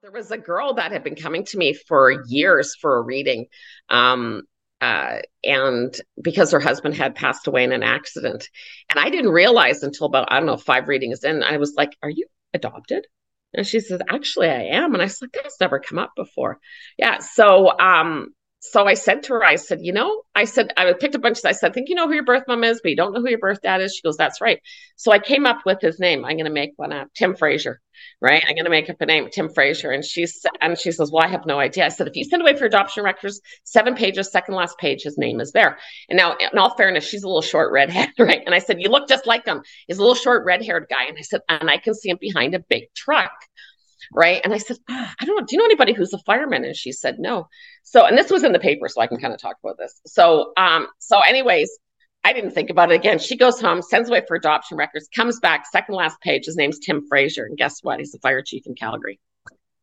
there 0.02 0.12
was 0.12 0.30
a 0.30 0.38
girl 0.38 0.74
that 0.74 0.92
had 0.92 1.02
been 1.02 1.16
coming 1.16 1.44
to 1.46 1.58
me 1.58 1.74
for 1.74 2.24
years 2.28 2.74
for 2.80 2.96
a 2.96 3.02
reading. 3.02 3.46
Um, 3.88 4.42
uh, 4.80 5.18
and 5.42 5.92
because 6.22 6.52
her 6.52 6.60
husband 6.60 6.94
had 6.94 7.16
passed 7.16 7.48
away 7.48 7.64
in 7.64 7.72
an 7.72 7.82
accident. 7.82 8.48
And 8.90 9.00
I 9.00 9.10
didn't 9.10 9.32
realize 9.32 9.82
until 9.82 10.06
about, 10.06 10.30
I 10.30 10.36
don't 10.36 10.46
know, 10.46 10.56
five 10.56 10.86
readings 10.86 11.24
in, 11.24 11.42
I 11.42 11.56
was 11.56 11.74
like, 11.76 11.96
Are 12.02 12.10
you 12.10 12.26
adopted? 12.54 13.06
And 13.54 13.66
she 13.66 13.80
says, 13.80 14.00
Actually, 14.08 14.48
I 14.48 14.62
am. 14.76 14.94
And 14.94 15.02
I 15.02 15.06
like, 15.06 15.32
That's 15.32 15.60
never 15.60 15.80
come 15.80 15.98
up 15.98 16.12
before. 16.16 16.58
Yeah. 16.98 17.18
So, 17.18 17.76
um, 17.78 18.34
so 18.60 18.86
I 18.86 18.94
said 18.94 19.22
to 19.24 19.34
her, 19.34 19.44
I 19.44 19.54
said, 19.54 19.80
you 19.82 19.92
know, 19.92 20.22
I 20.34 20.44
said, 20.44 20.72
I 20.76 20.92
picked 20.92 21.14
a 21.14 21.20
bunch. 21.20 21.38
I 21.44 21.52
said, 21.52 21.70
I 21.70 21.72
think 21.72 21.88
you 21.88 21.94
know 21.94 22.08
who 22.08 22.14
your 22.14 22.24
birth 22.24 22.42
mom 22.48 22.64
is, 22.64 22.80
but 22.82 22.90
you 22.90 22.96
don't 22.96 23.12
know 23.12 23.20
who 23.20 23.28
your 23.30 23.38
birth 23.38 23.60
dad 23.62 23.80
is. 23.80 23.94
She 23.94 24.02
goes, 24.02 24.16
that's 24.16 24.40
right. 24.40 24.60
So 24.96 25.12
I 25.12 25.20
came 25.20 25.46
up 25.46 25.60
with 25.64 25.80
his 25.80 26.00
name. 26.00 26.24
I'm 26.24 26.36
going 26.36 26.44
to 26.44 26.50
make 26.50 26.72
one 26.74 26.92
up, 26.92 27.06
Tim 27.14 27.36
Frazier, 27.36 27.80
right? 28.20 28.42
I'm 28.48 28.56
going 28.56 28.64
to 28.64 28.70
make 28.70 28.90
up 28.90 29.00
a 29.00 29.06
name, 29.06 29.28
Tim 29.30 29.48
Frazier. 29.48 29.92
And 29.92 30.04
she's, 30.04 30.44
and 30.60 30.76
she 30.76 30.90
says, 30.90 31.12
well, 31.12 31.24
I 31.24 31.28
have 31.28 31.46
no 31.46 31.60
idea. 31.60 31.86
I 31.86 31.88
said, 31.88 32.08
if 32.08 32.16
you 32.16 32.24
send 32.24 32.42
away 32.42 32.56
for 32.56 32.64
adoption 32.64 33.04
records, 33.04 33.40
seven 33.62 33.94
pages, 33.94 34.32
second 34.32 34.56
last 34.56 34.76
page, 34.78 35.02
his 35.02 35.18
name 35.18 35.38
is 35.40 35.52
there. 35.52 35.78
And 36.08 36.16
now, 36.16 36.36
in 36.36 36.58
all 36.58 36.74
fairness, 36.76 37.08
she's 37.08 37.22
a 37.22 37.28
little 37.28 37.42
short 37.42 37.70
redhead, 37.70 38.10
right? 38.18 38.42
And 38.44 38.56
I 38.56 38.58
said, 38.58 38.82
you 38.82 38.88
look 38.88 39.08
just 39.08 39.24
like 39.24 39.46
him. 39.46 39.62
He's 39.86 39.98
a 39.98 40.02
little 40.02 40.16
short 40.16 40.44
red 40.44 40.64
haired 40.64 40.88
guy. 40.90 41.04
And 41.04 41.16
I 41.16 41.22
said, 41.22 41.42
and 41.48 41.70
I 41.70 41.76
can 41.76 41.94
see 41.94 42.10
him 42.10 42.18
behind 42.20 42.56
a 42.56 42.58
big 42.58 42.92
truck 42.96 43.30
right? 44.12 44.40
And 44.44 44.52
I 44.52 44.58
said, 44.58 44.78
ah, 44.88 45.14
I 45.20 45.24
don't 45.24 45.36
know. 45.36 45.44
Do 45.44 45.54
you 45.54 45.58
know 45.58 45.64
anybody 45.64 45.92
who's 45.92 46.12
a 46.12 46.18
fireman? 46.18 46.64
And 46.64 46.76
she 46.76 46.92
said, 46.92 47.18
no. 47.18 47.48
So, 47.82 48.04
and 48.06 48.16
this 48.16 48.30
was 48.30 48.44
in 48.44 48.52
the 48.52 48.58
paper, 48.58 48.88
so 48.88 49.00
I 49.00 49.06
can 49.06 49.18
kind 49.18 49.32
of 49.32 49.40
talk 49.40 49.56
about 49.62 49.78
this. 49.78 50.00
So, 50.06 50.52
um, 50.56 50.88
so 50.98 51.20
anyways, 51.20 51.70
I 52.24 52.32
didn't 52.32 52.50
think 52.50 52.70
about 52.70 52.90
it 52.92 52.96
again. 52.96 53.18
She 53.18 53.36
goes 53.36 53.60
home, 53.60 53.80
sends 53.80 54.08
away 54.08 54.22
for 54.26 54.36
adoption 54.36 54.76
records, 54.76 55.08
comes 55.14 55.40
back, 55.40 55.66
second 55.70 55.94
last 55.94 56.20
page. 56.20 56.46
His 56.46 56.56
name's 56.56 56.78
Tim 56.78 57.06
Frazier, 57.08 57.44
and 57.44 57.56
guess 57.56 57.82
what? 57.82 58.00
He's 58.00 58.12
the 58.12 58.18
fire 58.18 58.42
chief 58.42 58.66
in 58.66 58.74
Calgary. 58.74 59.20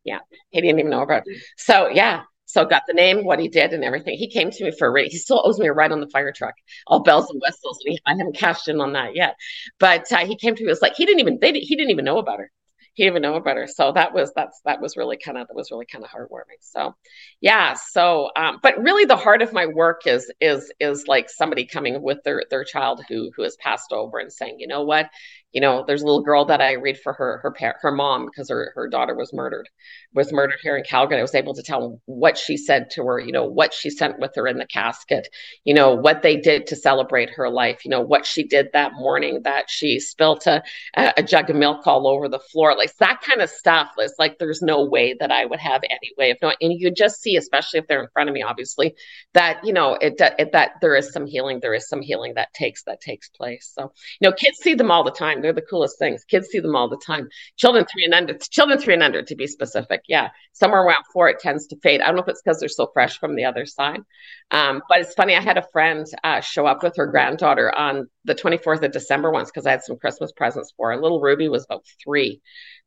Yeah, 0.04 0.20
he 0.52 0.62
didn't 0.62 0.80
even 0.80 0.92
know 0.92 1.02
about. 1.02 1.24
It. 1.26 1.42
So 1.58 1.90
yeah, 1.90 2.24
so 2.46 2.64
got 2.66 2.84
the 2.88 2.94
name, 2.94 3.26
what 3.26 3.40
he 3.40 3.48
did, 3.48 3.74
and 3.74 3.84
everything. 3.84 4.18
He 4.18 4.30
came 4.30 4.52
to 4.52 4.64
me 4.64 4.72
for 4.72 4.88
a 4.88 4.92
rate. 4.92 5.12
He 5.12 5.18
still 5.18 5.42
owes 5.44 5.60
me 5.60 5.68
a 5.68 5.74
ride 5.74 5.92
on 5.92 6.00
the 6.00 6.10
fire 6.10 6.32
truck, 6.32 6.54
all 6.88 7.02
bells 7.02 7.30
and 7.32 7.42
whistles. 7.42 7.80
And 7.84 7.94
he, 7.94 8.00
I 8.06 8.12
haven't 8.12 8.38
cashed 8.38 8.68
in 8.68 8.80
on 8.80 8.94
that 8.94 9.16
yet, 9.16 9.36
but 9.80 10.12
uh, 10.12 10.26
he 10.26 10.36
came 10.36 10.56
to 10.56 10.64
me. 10.64 10.68
It 10.68 10.72
was 10.72 10.82
like 10.82 10.96
he 10.96 11.06
didn't 11.06 11.22
even 11.22 11.40
they 11.42 11.54
he 11.54 11.76
didn't 11.76 11.92
even 11.92 12.06
know 12.06 12.20
about 12.20 12.40
her 12.40 12.52
he 12.96 13.06
even 13.06 13.22
know 13.22 13.36
about 13.36 13.58
her. 13.58 13.68
So 13.68 13.92
that 13.92 14.14
was 14.14 14.32
that's 14.36 14.60
that 14.66 14.82
was 14.82 14.98
really 14.98 15.18
kind 15.18 15.38
of 15.38 15.48
that 15.48 15.56
was 15.56 15.70
really 15.70 15.86
kind 15.86 16.04
of 16.04 16.10
heartwarming. 16.10 16.62
So 16.62 16.96
yeah. 17.42 17.74
So 17.74 18.30
um, 18.36 18.60
but 18.64 18.82
really 18.82 19.06
the 19.06 19.18
heart 19.18 19.42
of 19.42 19.54
my 19.54 19.68
work 19.68 20.08
is 20.08 20.32
is 20.42 20.72
is 20.80 21.06
like 21.08 21.30
somebody 21.30 21.66
coming 21.66 22.02
with 22.02 22.24
their 22.24 22.44
their 22.50 22.64
child 22.64 23.02
who 23.08 23.32
who 23.36 23.44
has 23.44 23.58
passed 23.58 23.92
over 23.92 24.18
and 24.18 24.32
saying, 24.32 24.58
you 24.60 24.68
know 24.68 24.84
what, 24.84 25.10
you 25.56 25.62
know, 25.62 25.86
there's 25.88 26.02
a 26.02 26.06
little 26.06 26.22
girl 26.22 26.44
that 26.44 26.60
I 26.60 26.74
read 26.74 27.00
for 27.00 27.14
her 27.14 27.40
her 27.42 27.52
par- 27.52 27.78
her 27.82 27.92
mom 27.94 28.26
because 28.26 28.50
her 28.50 28.74
her 28.76 28.90
daughter 28.90 29.16
was 29.16 29.30
mm-hmm. 29.30 29.38
murdered, 29.38 29.70
was 30.14 30.34
murdered 30.34 30.60
here 30.62 30.76
in 30.76 30.84
Calgary. 30.84 31.18
I 31.18 31.22
was 31.22 31.34
able 31.34 31.54
to 31.54 31.64
tell 31.64 32.02
what 32.06 32.38
she 32.38 32.58
said 32.58 32.90
to 32.92 33.06
her, 33.06 33.20
you 33.20 33.32
know, 33.32 33.46
what 33.46 33.74
she 33.74 33.90
sent 33.90 34.20
with 34.20 34.36
her 34.36 34.48
in 34.48 34.58
the 34.58 34.68
casket, 34.68 35.30
you 35.64 35.74
know, 35.74 35.96
what 35.96 36.24
they 36.24 36.36
did 36.36 36.68
to 36.68 36.76
celebrate 36.76 37.30
her 37.30 37.50
life, 37.50 37.86
you 37.86 37.90
know, 37.90 38.02
what 38.02 38.26
she 38.26 38.44
did 38.44 38.68
that 38.74 38.92
morning 38.96 39.44
that 39.44 39.70
she 39.70 39.98
spilt 39.98 40.46
a, 40.46 40.62
a 40.98 41.24
jug 41.24 41.50
of 41.50 41.56
milk 41.56 41.88
all 41.88 42.06
over 42.06 42.28
the 42.28 42.40
floor, 42.40 42.76
like 42.76 42.94
that 42.98 43.22
kind 43.22 43.42
of 43.42 43.50
stuff. 43.50 43.92
It's 43.98 44.20
like 44.20 44.38
there's 44.38 44.62
no 44.62 44.84
way 44.84 45.16
that 45.22 45.32
I 45.32 45.46
would 45.46 45.62
have 45.62 45.84
any 45.90 46.12
way 46.18 46.32
of 46.32 46.38
knowing. 46.42 46.58
And 46.60 46.74
you 46.74 46.92
just 46.92 47.22
see, 47.22 47.38
especially 47.38 47.80
if 47.80 47.88
they're 47.88 48.04
in 48.04 48.10
front 48.12 48.28
of 48.28 48.34
me, 48.34 48.44
obviously, 48.44 48.94
that 49.34 49.64
you 49.64 49.72
know 49.72 49.94
it, 49.94 50.16
it 50.38 50.52
that 50.52 50.72
there 50.82 50.98
is 50.98 51.14
some 51.14 51.26
healing, 51.26 51.62
there 51.62 51.74
is 51.74 51.88
some 51.88 52.02
healing 52.02 52.34
that 52.34 52.54
takes 52.54 52.84
that 52.84 53.00
takes 53.00 53.30
place. 53.30 53.72
So 53.74 53.94
you 54.20 54.30
know, 54.30 54.36
kids 54.36 54.58
see 54.58 54.74
them 54.74 54.92
all 54.92 55.06
the 55.06 55.12
time 55.12 55.45
they're 55.46 55.54
the 55.54 55.62
coolest 55.62 56.00
things. 56.00 56.24
Kids 56.26 56.48
see 56.48 56.60
them 56.60 56.76
all 56.76 56.90
the 56.90 56.98
time. 56.98 57.30
Children 57.58 57.86
three 57.86 58.04
and 58.04 58.14
under, 58.14 58.34
children 58.34 58.80
three 58.80 58.96
and 58.96 59.04
under 59.04 59.22
to 59.22 59.36
be 59.36 59.46
specific. 59.46 60.02
Yeah. 60.08 60.30
Somewhere 60.54 60.82
around 60.82 61.06
four, 61.14 61.30
it 61.30 61.40
tends 61.40 61.68
to 61.68 61.78
fade. 61.84 62.02
I 62.02 62.08
don't 62.08 62.16
know 62.16 62.24
if 62.24 62.30
it's 62.30 62.42
because 62.42 62.60
they're 62.60 62.70
so 62.70 62.90
fresh 62.94 63.20
from 63.20 63.36
the 63.36 63.46
other 63.46 63.66
side. 63.66 64.02
Um, 64.50 64.82
but 64.90 65.00
it's 65.02 65.14
funny. 65.14 65.36
I 65.36 65.42
had 65.42 65.58
a 65.58 65.68
friend 65.72 66.06
uh, 66.24 66.42
show 66.42 66.66
up 66.66 66.82
with 66.82 66.96
her 66.98 67.08
granddaughter 67.08 67.74
on 67.76 68.10
the 68.24 68.36
24th 68.36 68.84
of 68.84 68.92
December 68.92 69.32
once 69.32 69.52
because 69.52 69.68
I 69.68 69.72
had 69.72 69.84
some 69.84 69.98
Christmas 69.98 70.32
presents 70.32 70.74
for 70.76 70.92
her. 70.92 71.02
Little 71.02 71.22
Ruby 71.22 71.48
was 71.48 71.66
about 71.66 71.86
three, 72.04 72.42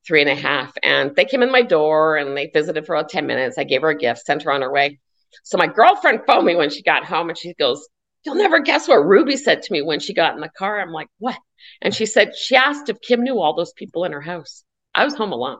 three 0.07 0.21
and 0.21 0.31
a 0.31 0.35
half. 0.35 0.73
And 0.83 1.15
they 1.15 1.25
came 1.25 1.43
in 1.43 1.53
my 1.53 1.63
door 1.63 2.17
and 2.17 2.37
they 2.37 2.51
visited 2.53 2.87
for 2.87 2.97
about 2.97 3.11
10 3.11 3.27
minutes. 3.27 3.59
I 3.59 3.65
gave 3.65 3.83
her 3.83 3.91
a 3.91 3.97
gift, 3.97 4.27
sent 4.27 4.43
her 4.43 4.53
on 4.53 4.63
her 4.63 4.73
way. 4.73 4.99
So 5.45 5.59
my 5.59 5.67
girlfriend 5.67 6.23
phoned 6.27 6.47
me 6.47 6.57
when 6.57 6.71
she 6.71 6.83
got 6.83 7.05
home 7.05 7.29
and 7.29 7.39
she 7.39 7.55
goes, 7.55 7.89
You'll 8.25 8.35
never 8.35 8.59
guess 8.59 8.89
what 8.89 9.07
Ruby 9.07 9.37
said 9.37 9.63
to 9.63 9.73
me 9.73 9.81
when 9.81 10.01
she 10.01 10.13
got 10.13 10.35
in 10.35 10.41
the 10.41 10.51
car. 10.51 10.81
I'm 10.81 10.93
like, 10.93 11.09
What? 11.19 11.39
And 11.81 11.95
she 11.95 12.07
said 12.07 12.37
she 12.37 12.57
asked 12.57 12.89
if 12.89 13.01
Kim 13.01 13.23
knew 13.23 13.39
all 13.39 13.55
those 13.55 13.73
people 13.73 14.05
in 14.05 14.13
her 14.13 14.21
house. 14.21 14.65
I 14.95 15.05
was 15.05 15.15
home 15.15 15.33
alone. 15.33 15.59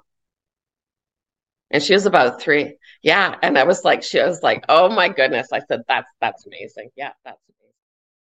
And 1.71 1.83
she 1.83 1.95
was 1.95 2.07
about 2.07 2.41
three. 2.41 2.79
Yeah. 3.03 3.35
And 3.43 3.59
I 3.59 3.65
was 3.65 3.85
like, 3.85 4.03
she 4.03 4.19
was 4.19 4.43
like, 4.43 4.65
oh 4.69 4.89
my 4.89 5.09
goodness. 5.09 5.49
I 5.53 5.61
said, 5.61 5.83
that's 5.87 6.11
that's 6.21 6.47
amazing. 6.47 6.91
Yeah, 6.97 7.13
that's 7.25 7.41
amazing. 7.49 7.59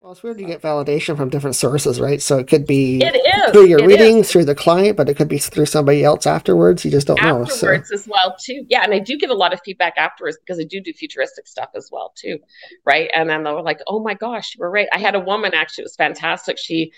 Well, 0.04 0.12
it's 0.12 0.22
weird 0.22 0.38
you 0.38 0.46
get 0.46 0.60
validation 0.60 1.16
from 1.16 1.30
different 1.30 1.56
sources, 1.56 1.98
right? 1.98 2.20
So 2.20 2.36
it 2.36 2.46
could 2.46 2.66
be 2.66 2.98
it 3.02 3.52
through 3.54 3.68
your 3.68 3.82
it 3.82 3.86
reading, 3.86 4.18
is. 4.18 4.30
through 4.30 4.44
the 4.44 4.54
client, 4.54 4.98
but 4.98 5.08
it 5.08 5.14
could 5.14 5.28
be 5.28 5.38
through 5.38 5.64
somebody 5.64 6.04
else 6.04 6.26
afterwards. 6.26 6.84
You 6.84 6.90
just 6.90 7.06
don't 7.06 7.18
afterwards 7.18 7.48
know. 7.48 7.54
Afterwards 7.54 7.88
so. 7.88 7.94
as 7.94 8.06
well, 8.06 8.36
too. 8.38 8.66
Yeah, 8.68 8.84
and 8.84 8.92
I 8.92 8.98
do 8.98 9.16
give 9.16 9.30
a 9.30 9.34
lot 9.34 9.54
of 9.54 9.62
feedback 9.64 9.94
afterwards 9.96 10.36
because 10.38 10.60
I 10.60 10.64
do 10.64 10.82
do 10.82 10.92
futuristic 10.92 11.46
stuff 11.46 11.70
as 11.74 11.88
well, 11.90 12.12
too, 12.16 12.38
right? 12.84 13.10
And 13.14 13.30
then 13.30 13.44
they 13.44 13.50
were 13.50 13.62
like, 13.62 13.80
"Oh 13.86 13.98
my 13.98 14.12
gosh, 14.12 14.54
you 14.54 14.60
were 14.60 14.70
right." 14.70 14.88
I 14.92 14.98
had 14.98 15.14
a 15.14 15.20
woman 15.20 15.54
actually; 15.54 15.84
it 15.84 15.86
was 15.86 15.96
fantastic. 15.96 16.58
She 16.58 16.92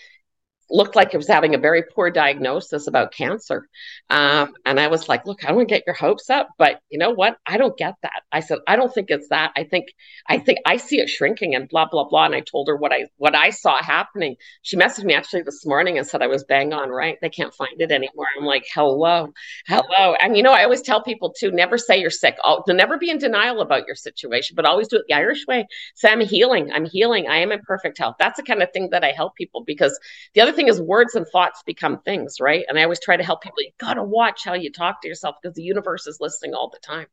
looked 0.70 0.96
like 0.96 1.14
it 1.14 1.16
was 1.16 1.28
having 1.28 1.54
a 1.54 1.58
very 1.58 1.82
poor 1.82 2.10
diagnosis 2.10 2.86
about 2.86 3.12
cancer. 3.12 3.68
Um, 4.10 4.54
and 4.64 4.80
I 4.80 4.88
was 4.88 5.08
like, 5.08 5.26
look, 5.26 5.44
I 5.44 5.48
don't 5.48 5.56
want 5.56 5.68
to 5.68 5.74
get 5.74 5.84
your 5.86 5.94
hopes 5.94 6.30
up, 6.30 6.48
but 6.58 6.80
you 6.90 6.98
know 6.98 7.10
what? 7.10 7.36
I 7.46 7.56
don't 7.56 7.76
get 7.76 7.94
that. 8.02 8.22
I 8.32 8.40
said, 8.40 8.58
I 8.66 8.76
don't 8.76 8.92
think 8.92 9.10
it's 9.10 9.28
that. 9.28 9.52
I 9.56 9.64
think, 9.64 9.86
I 10.28 10.38
think 10.38 10.58
I 10.66 10.76
see 10.76 11.00
it 11.00 11.08
shrinking 11.08 11.54
and 11.54 11.68
blah, 11.68 11.86
blah, 11.86 12.08
blah. 12.08 12.26
And 12.26 12.34
I 12.34 12.40
told 12.40 12.68
her 12.68 12.76
what 12.76 12.92
I, 12.92 13.06
what 13.16 13.34
I 13.34 13.50
saw 13.50 13.82
happening. 13.82 14.36
She 14.62 14.76
messaged 14.76 15.04
me 15.04 15.14
actually 15.14 15.42
this 15.42 15.64
morning 15.64 15.98
and 15.98 16.06
said 16.06 16.22
I 16.22 16.26
was 16.26 16.44
bang 16.44 16.72
on 16.72 16.90
right. 16.90 17.18
They 17.20 17.30
can't 17.30 17.54
find 17.54 17.80
it 17.80 17.92
anymore. 17.92 18.26
I'm 18.38 18.44
like, 18.44 18.66
hello, 18.74 19.32
hello. 19.66 20.14
And 20.14 20.36
you 20.36 20.42
know, 20.42 20.52
I 20.52 20.64
always 20.64 20.82
tell 20.82 21.02
people 21.02 21.32
to 21.38 21.50
never 21.50 21.78
say 21.78 22.00
you're 22.00 22.10
sick. 22.10 22.36
I'll, 22.42 22.64
never 22.68 22.98
be 22.98 23.08
in 23.08 23.18
denial 23.18 23.62
about 23.62 23.86
your 23.86 23.96
situation, 23.96 24.54
but 24.54 24.66
always 24.66 24.88
do 24.88 24.96
it 24.96 25.04
the 25.08 25.14
Irish 25.14 25.46
way. 25.46 25.66
Say, 25.94 26.10
I'm 26.10 26.20
healing. 26.20 26.70
I'm 26.72 26.84
healing. 26.84 27.26
I 27.28 27.38
am 27.38 27.52
in 27.52 27.60
perfect 27.60 27.98
health. 27.98 28.16
That's 28.18 28.36
the 28.36 28.42
kind 28.42 28.62
of 28.62 28.70
thing 28.72 28.90
that 28.90 29.02
I 29.02 29.12
help 29.12 29.34
people 29.34 29.64
because 29.64 29.98
the 30.34 30.42
other 30.42 30.52
thing 30.56 30.68
is 30.68 30.80
words 30.80 31.14
and 31.14 31.26
thoughts 31.28 31.62
become 31.64 32.00
things, 32.00 32.40
right? 32.40 32.64
And 32.68 32.78
I 32.78 32.82
always 32.82 33.00
try 33.00 33.16
to 33.16 33.24
help 33.24 33.42
people. 33.42 33.62
You 33.62 33.70
got 33.78 33.94
to 33.94 34.02
watch 34.02 34.44
how 34.44 34.54
you 34.54 34.72
talk 34.72 35.02
to 35.02 35.08
yourself 35.08 35.36
because 35.42 35.54
the 35.54 35.62
universe 35.62 36.06
is 36.06 36.18
listening 36.20 36.54
all 36.54 36.70
the 36.70 36.80
time, 36.80 37.06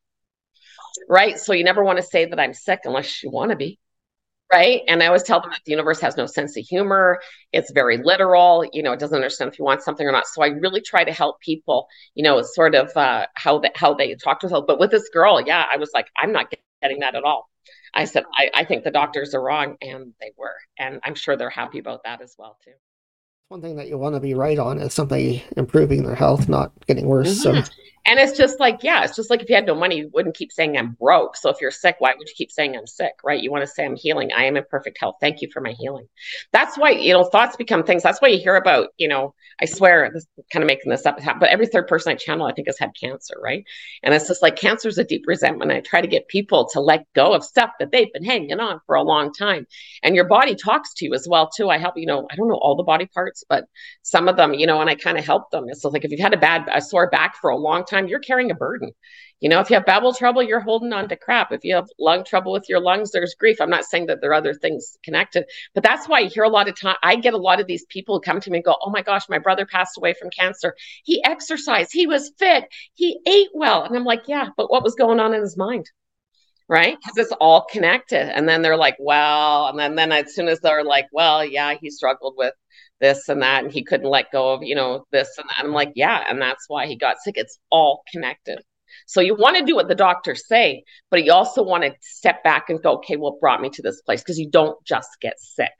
right? 1.10 1.38
So 1.38 1.54
you 1.54 1.64
never 1.64 1.84
want 1.84 1.98
to 1.98 2.04
say 2.04 2.26
that 2.26 2.40
I'm 2.40 2.54
sick 2.54 2.82
unless 2.86 3.24
you 3.24 3.30
want 3.30 3.52
to 3.52 3.58
be, 3.58 3.80
right? 4.52 4.82
And 4.88 5.04
I 5.04 5.08
always 5.08 5.24
tell 5.24 5.42
them 5.42 5.52
that 5.52 5.62
the 5.66 5.72
universe 5.72 6.00
has 6.02 6.18
no 6.18 6.26
sense 6.26 6.58
of 6.58 6.66
humor. 6.66 7.20
It's 7.52 7.72
very 7.72 7.98
literal. 7.98 8.66
You 8.74 8.84
know, 8.84 8.94
it 8.94 9.00
doesn't 9.00 9.16
understand 9.16 9.52
if 9.52 9.60
you 9.60 9.66
want 9.66 9.84
something 9.84 10.08
or 10.08 10.12
not. 10.12 10.28
So 10.28 10.44
I 10.44 10.48
really 10.48 10.82
try 10.82 11.04
to 11.04 11.14
help 11.14 11.40
people. 11.42 11.88
You 12.16 12.24
know, 12.24 12.42
sort 12.42 12.76
of 12.76 12.96
uh, 12.98 13.28
how 13.36 13.60
that 13.60 13.78
how 13.78 13.94
they 13.94 14.16
talk 14.16 14.40
to 14.42 14.48
themselves. 14.48 14.66
But 14.68 14.80
with 14.80 14.92
this 14.92 15.10
girl, 15.10 15.42
yeah, 15.46 15.66
I 15.72 15.78
was 15.78 15.92
like, 15.94 16.08
I'm 16.18 16.32
not 16.32 16.54
getting 16.82 17.00
that 17.00 17.16
at 17.16 17.24
all. 17.24 17.50
I 17.94 18.06
said, 18.06 18.24
I, 18.36 18.50
I 18.54 18.66
think 18.66 18.84
the 18.84 18.92
doctors 18.92 19.36
are 19.36 19.42
wrong, 19.42 19.78
and 19.82 20.14
they 20.20 20.32
were, 20.38 20.56
and 20.80 21.00
I'm 21.04 21.16
sure 21.16 21.38
they're 21.38 21.50
happy 21.50 21.80
about 21.80 22.04
that 22.04 22.22
as 22.22 22.36
well 22.38 22.58
too. 22.64 22.72
One 23.50 23.62
thing 23.62 23.76
that 23.76 23.88
you 23.88 23.98
want 23.98 24.16
to 24.16 24.20
be 24.20 24.34
right 24.34 24.58
on 24.58 24.80
is 24.80 24.94
somebody 24.94 25.44
improving 25.56 26.04
their 26.04 26.16
health, 26.16 26.50
not 26.50 26.72
getting 26.88 27.06
worse. 27.06 27.44
Mm-hmm. 27.44 27.64
So 27.64 27.72
and 28.06 28.20
it's 28.20 28.38
just 28.38 28.60
like, 28.60 28.84
yeah, 28.84 29.04
it's 29.04 29.16
just 29.16 29.30
like 29.30 29.42
if 29.42 29.50
you 29.50 29.56
had 29.56 29.66
no 29.66 29.76
money, 29.76 30.00
you 30.00 30.10
wouldn't 30.14 30.36
keep 30.36 30.52
saying 30.52 30.78
I'm 30.78 30.92
broke. 30.92 31.38
So 31.38 31.50
if 31.50 31.62
you're 31.62 31.72
sick, 31.72 31.96
why 32.00 32.14
would 32.18 32.28
you 32.28 32.34
keep 32.36 32.52
saying 32.52 32.76
I'm 32.76 32.86
sick, 32.86 33.14
right? 33.24 33.42
You 33.42 33.50
want 33.50 33.64
to 33.64 33.68
say 33.68 33.86
I'm 33.86 33.96
healing. 33.96 34.32
I 34.36 34.44
am 34.44 34.58
in 34.58 34.66
perfect 34.70 34.98
health. 35.00 35.16
Thank 35.22 35.42
you 35.42 35.50
for 35.54 35.62
my 35.62 35.72
healing. 35.72 36.08
That's 36.52 36.78
why, 36.78 36.92
you 36.92 37.14
know, 37.14 37.24
thoughts 37.24 37.56
become 37.56 37.84
things. 37.84 38.04
That's 38.04 38.22
why 38.22 38.28
you 38.28 38.40
hear 38.40 38.58
about, 38.58 38.90
you 38.98 39.08
know, 39.08 39.34
I 39.62 39.66
swear, 39.66 40.10
this 40.14 40.26
kind 40.52 40.64
of 40.64 40.68
making 40.68 40.90
this 40.90 41.06
up, 41.06 41.18
but 41.40 41.50
every 41.50 41.68
third 41.68 41.88
person 41.88 42.12
I 42.12 42.16
channel, 42.16 42.46
I 42.46 42.54
think 42.54 42.68
has 42.68 42.78
had 42.78 42.92
cancer, 43.00 43.36
right? 43.42 43.64
And 44.02 44.14
it's 44.14 44.28
just 44.28 44.42
like 44.42 44.58
cancer 44.58 44.90
is 44.90 44.98
a 44.98 45.06
deep 45.06 45.24
resentment. 45.26 45.72
I 45.72 45.80
try 45.80 46.02
to 46.02 46.08
get 46.08 46.28
people 46.28 46.68
to 46.70 46.82
let 46.82 47.06
go 47.14 47.34
of 47.34 47.46
stuff 47.46 47.70
that 47.80 47.92
they've 47.92 48.12
been 48.12 48.26
hanging 48.26 48.60
on 48.60 48.82
for 48.86 48.96
a 48.96 49.04
long 49.04 49.32
time. 49.32 49.66
And 50.02 50.14
your 50.14 50.28
body 50.28 50.56
talks 50.56 50.94
to 50.96 51.06
you 51.06 51.14
as 51.14 51.26
well, 51.30 51.50
too. 51.50 51.70
I 51.70 51.78
help, 51.78 51.94
you 51.96 52.06
know, 52.06 52.28
I 52.30 52.36
don't 52.36 52.50
know 52.50 52.60
all 52.62 52.76
the 52.76 52.84
body 52.84 53.06
parts, 53.06 53.33
but 53.50 53.66
some 54.02 54.28
of 54.28 54.36
them, 54.38 54.54
you 54.54 54.68
know, 54.68 54.82
and 54.82 54.90
I 54.90 54.96
kind 54.96 55.18
of 55.18 55.26
help 55.26 55.50
them. 55.52 55.66
It's 55.68 55.84
like 55.84 56.06
if 56.06 56.12
you've 56.12 56.20
had 56.20 56.34
a 56.34 56.38
bad, 56.38 56.68
a 56.72 56.82
sore 56.82 57.10
back 57.10 57.36
for 57.38 57.50
a 57.50 57.58
long 57.58 57.86
time, 57.86 58.08
you're 58.08 58.20
carrying 58.20 58.52
a 58.52 58.56
burden. 58.56 58.92
You 59.40 59.50
know, 59.50 59.60
if 59.60 59.70
you 59.70 59.76
have 59.76 59.86
bowel 59.86 60.14
trouble, 60.14 60.42
you're 60.42 60.60
holding 60.62 60.94
on 60.94 61.10
to 61.10 61.18
crap. 61.18 61.52
If 61.52 61.66
you 61.66 61.76
have 61.76 61.88
lung 62.00 62.24
trouble 62.24 62.52
with 62.54 62.70
your 62.70 62.80
lungs, 62.80 63.12
there's 63.12 63.36
grief. 63.36 63.60
I'm 63.60 63.70
not 63.70 63.84
saying 63.86 64.06
that 64.06 64.22
there 64.22 64.32
are 64.32 64.36
other 64.36 64.54
things 64.54 64.98
connected, 65.04 65.46
but 65.74 65.84
that's 65.84 66.08
why 66.08 66.20
I 66.20 66.24
hear 66.26 66.44
a 66.44 66.50
lot 66.50 66.70
of 66.70 66.80
time. 66.80 66.96
I 67.04 67.16
get 67.16 67.34
a 67.34 67.38
lot 67.38 67.60
of 67.60 67.68
these 67.68 67.86
people 67.90 68.16
who 68.16 68.22
come 68.22 68.40
to 68.40 68.50
me 68.52 68.60
and 68.60 68.66
go, 68.66 68.78
Oh 68.82 68.90
my 68.90 69.02
gosh, 69.02 69.28
my 69.30 69.40
brother 69.40 69.66
passed 69.66 69.98
away 69.98 70.14
from 70.14 70.30
cancer. 70.30 70.76
He 71.04 71.24
exercised, 71.26 71.92
he 71.92 72.08
was 72.08 72.32
fit, 72.38 72.66
he 72.94 73.20
ate 73.28 73.50
well. 73.54 73.84
And 73.84 73.96
I'm 73.96 74.06
like, 74.06 74.28
Yeah, 74.28 74.50
but 74.56 74.72
what 74.72 74.84
was 74.84 74.96
going 74.96 75.20
on 75.20 75.34
in 75.34 75.42
his 75.42 75.58
mind? 75.58 75.90
right 76.70 76.98
because 76.98 77.18
it's 77.18 77.36
all 77.42 77.66
connected 77.70 78.36
and 78.36 78.48
then 78.48 78.62
they're 78.62 78.78
like 78.78 78.96
well 79.00 79.68
and 79.68 79.78
then 79.78 79.96
then 79.96 80.12
as 80.12 80.34
soon 80.34 80.48
as 80.48 80.60
they're 80.62 80.84
like 80.84 81.08
well 81.12 81.44
yeah 81.44 81.74
he 81.80 81.90
struggled 81.90 82.36
with 82.38 82.54
this 83.04 83.28
and 83.30 83.42
that, 83.42 83.64
and 83.64 83.72
he 83.72 83.84
couldn't 83.84 84.10
let 84.10 84.32
go 84.32 84.54
of, 84.54 84.64
you 84.64 84.76
know, 84.76 85.06
this 85.12 85.38
and 85.38 85.48
that. 85.50 85.64
I'm 85.64 85.74
like, 85.74 85.92
yeah, 85.96 86.24
and 86.28 86.42
that's 86.42 86.66
why 86.68 86.88
he 86.88 86.96
got 86.96 87.18
sick. 87.20 87.36
It's 87.38 87.60
all 87.70 88.04
connected. 88.12 88.60
So 89.06 89.22
you 89.22 89.36
want 89.36 89.58
to 89.58 89.66
do 89.66 89.76
what 89.76 89.90
the 89.90 89.96
doctors 89.96 90.48
say, 90.48 90.84
but 91.12 91.24
you 91.24 91.34
also 91.34 91.64
want 91.64 91.84
to 91.84 91.94
step 92.00 92.44
back 92.44 92.70
and 92.70 92.82
go, 92.82 92.94
okay, 92.98 93.18
what 93.18 93.40
brought 93.40 93.62
me 93.62 93.70
to 93.72 93.82
this 93.82 94.02
place? 94.02 94.22
Because 94.22 94.40
you 94.40 94.50
don't 94.50 94.78
just 94.86 95.10
get 95.22 95.40
sick. 95.40 95.74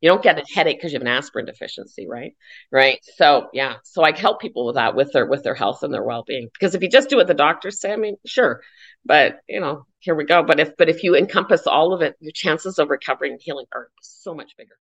You 0.00 0.08
don't 0.08 0.22
get 0.22 0.38
a 0.38 0.44
headache 0.52 0.78
because 0.78 0.92
you 0.92 0.96
have 0.96 1.06
an 1.06 1.12
aspirin 1.12 1.46
deficiency, 1.46 2.08
right? 2.08 2.34
Right. 2.72 2.98
So 3.16 3.48
yeah. 3.52 3.74
So 3.84 4.02
I 4.02 4.16
help 4.16 4.40
people 4.40 4.66
with 4.66 4.74
that, 4.74 4.96
with 4.96 5.12
their 5.12 5.26
with 5.26 5.44
their 5.44 5.54
health 5.54 5.84
and 5.84 5.94
their 5.94 6.02
well 6.02 6.24
being. 6.26 6.48
Because 6.52 6.74
if 6.74 6.82
you 6.82 6.88
just 6.88 7.08
do 7.08 7.16
what 7.16 7.28
the 7.28 7.34
doctors 7.34 7.80
say, 7.80 7.92
I 7.92 7.96
mean, 7.96 8.16
sure, 8.26 8.62
but 9.04 9.38
you 9.48 9.60
know, 9.60 9.86
here 10.00 10.16
we 10.16 10.24
go. 10.24 10.42
But 10.42 10.58
if 10.58 10.76
but 10.76 10.88
if 10.88 11.04
you 11.04 11.14
encompass 11.14 11.68
all 11.68 11.92
of 11.92 12.02
it, 12.02 12.16
your 12.18 12.32
chances 12.32 12.80
of 12.80 12.90
recovering 12.90 13.32
and 13.32 13.40
healing 13.40 13.66
are 13.72 13.90
so 14.00 14.34
much 14.34 14.56
bigger. 14.56 14.76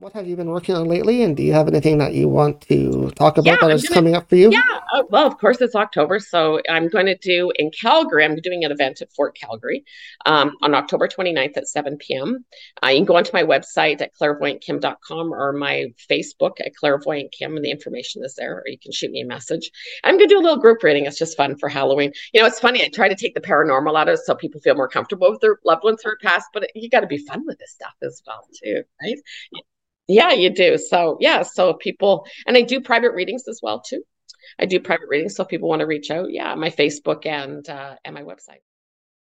What 0.00 0.14
have 0.14 0.26
you 0.26 0.34
been 0.34 0.48
working 0.48 0.74
on 0.74 0.88
lately? 0.88 1.22
And 1.22 1.36
do 1.36 1.42
you 1.42 1.52
have 1.52 1.68
anything 1.68 1.98
that 1.98 2.14
you 2.14 2.26
want 2.26 2.62
to 2.62 3.10
talk 3.16 3.36
about 3.36 3.60
yeah, 3.60 3.68
that 3.68 3.70
is 3.70 3.82
gonna, 3.82 3.94
coming 3.94 4.14
up 4.14 4.30
for 4.30 4.36
you? 4.36 4.50
Yeah, 4.50 4.62
uh, 4.94 5.02
well, 5.10 5.26
of 5.26 5.36
course, 5.36 5.60
it's 5.60 5.74
October. 5.74 6.18
So 6.18 6.62
I'm 6.70 6.88
going 6.88 7.04
to 7.04 7.18
do 7.18 7.52
in 7.56 7.70
Calgary, 7.70 8.24
I'm 8.24 8.34
doing 8.36 8.64
an 8.64 8.72
event 8.72 9.02
at 9.02 9.12
Fort 9.12 9.36
Calgary 9.36 9.84
um, 10.24 10.56
on 10.62 10.74
October 10.74 11.06
29th 11.06 11.58
at 11.58 11.68
7 11.68 11.98
p.m. 11.98 12.46
Uh, 12.82 12.88
you 12.88 13.00
can 13.00 13.04
go 13.04 13.16
onto 13.16 13.30
my 13.34 13.42
website 13.42 14.00
at 14.00 14.14
clairvoyantkim.com 14.14 15.34
or 15.34 15.52
my 15.52 15.88
Facebook 16.10 16.52
at 16.64 16.74
clairvoyant 16.74 17.30
kim, 17.32 17.54
and 17.56 17.62
the 17.62 17.70
information 17.70 18.24
is 18.24 18.34
there, 18.36 18.60
or 18.60 18.68
you 18.68 18.78
can 18.78 18.92
shoot 18.92 19.10
me 19.10 19.20
a 19.20 19.26
message. 19.26 19.70
I'm 20.02 20.16
going 20.16 20.30
to 20.30 20.34
do 20.34 20.40
a 20.40 20.42
little 20.42 20.62
group 20.62 20.82
reading. 20.82 21.04
It's 21.04 21.18
just 21.18 21.36
fun 21.36 21.58
for 21.58 21.68
Halloween. 21.68 22.10
You 22.32 22.40
know, 22.40 22.46
it's 22.46 22.58
funny. 22.58 22.82
I 22.82 22.88
try 22.88 23.10
to 23.10 23.14
take 23.14 23.34
the 23.34 23.40
paranormal 23.42 24.00
out 24.00 24.08
of 24.08 24.14
it 24.14 24.20
so 24.20 24.34
people 24.34 24.62
feel 24.62 24.76
more 24.76 24.88
comfortable 24.88 25.30
with 25.30 25.42
their 25.42 25.58
loved 25.66 25.84
ones 25.84 26.00
who 26.02 26.08
are 26.08 26.18
passed, 26.22 26.48
but 26.54 26.70
you 26.74 26.88
got 26.88 27.00
to 27.00 27.06
be 27.06 27.18
fun 27.18 27.44
with 27.44 27.58
this 27.58 27.72
stuff 27.72 27.92
as 28.02 28.22
well, 28.26 28.48
too, 28.64 28.82
right? 29.02 29.18
Yeah, 30.10 30.32
you 30.32 30.50
do. 30.50 30.76
So 30.76 31.16
yeah, 31.20 31.42
so 31.42 31.74
people 31.74 32.26
and 32.46 32.56
I 32.56 32.62
do 32.62 32.80
private 32.80 33.12
readings 33.12 33.46
as 33.46 33.60
well 33.62 33.80
too. 33.80 34.02
I 34.58 34.66
do 34.66 34.80
private 34.80 35.08
readings, 35.08 35.36
so 35.36 35.44
if 35.44 35.48
people 35.48 35.68
want 35.68 35.80
to 35.80 35.86
reach 35.86 36.10
out, 36.10 36.32
yeah, 36.32 36.54
my 36.56 36.70
Facebook 36.70 37.26
and 37.26 37.68
uh, 37.68 37.94
and 38.04 38.14
my 38.14 38.22
website. 38.22 38.62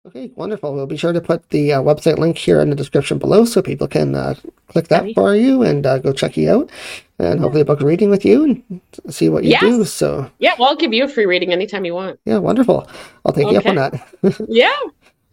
Okay, 0.06 0.32
wonderful. 0.36 0.74
We'll 0.76 0.86
be 0.86 0.98
sure 0.98 1.14
to 1.14 1.22
put 1.22 1.50
the 1.50 1.74
uh, 1.74 1.82
website 1.82 2.20
link 2.20 2.38
here 2.38 2.62
in 2.62 2.70
the 2.70 2.76
description 2.76 3.18
below 3.18 3.44
so 3.44 3.62
people 3.64 3.88
can 3.88 4.14
uh, 4.14 4.36
click 4.68 4.90
that 4.90 5.16
for 5.16 5.36
you 5.36 5.64
and 5.64 5.84
uh, 5.84 5.98
go 5.98 6.14
check 6.14 6.38
you 6.38 6.52
out 6.52 6.70
and 7.18 7.36
yeah. 7.36 7.42
hopefully 7.42 7.64
book 7.64 7.82
a 7.82 7.86
reading 7.86 8.12
with 8.12 8.24
you 8.24 8.44
and 8.44 8.82
see 9.10 9.30
what 9.30 9.44
you 9.46 9.52
yes. 9.52 9.62
do. 9.62 9.84
So 9.84 10.30
yeah, 10.38 10.54
well, 10.60 10.70
I'll 10.70 10.76
give 10.76 10.94
you 10.94 11.06
a 11.06 11.08
free 11.08 11.26
reading 11.26 11.54
anytime 11.54 11.86
you 11.86 11.96
want. 11.96 12.20
Yeah, 12.26 12.38
wonderful. 12.38 12.88
I'll 13.26 13.34
take 13.34 13.46
okay. 13.46 13.54
you 13.54 13.60
up 13.60 13.66
on 13.66 13.76
that. 13.78 14.46
yeah. 14.48 14.78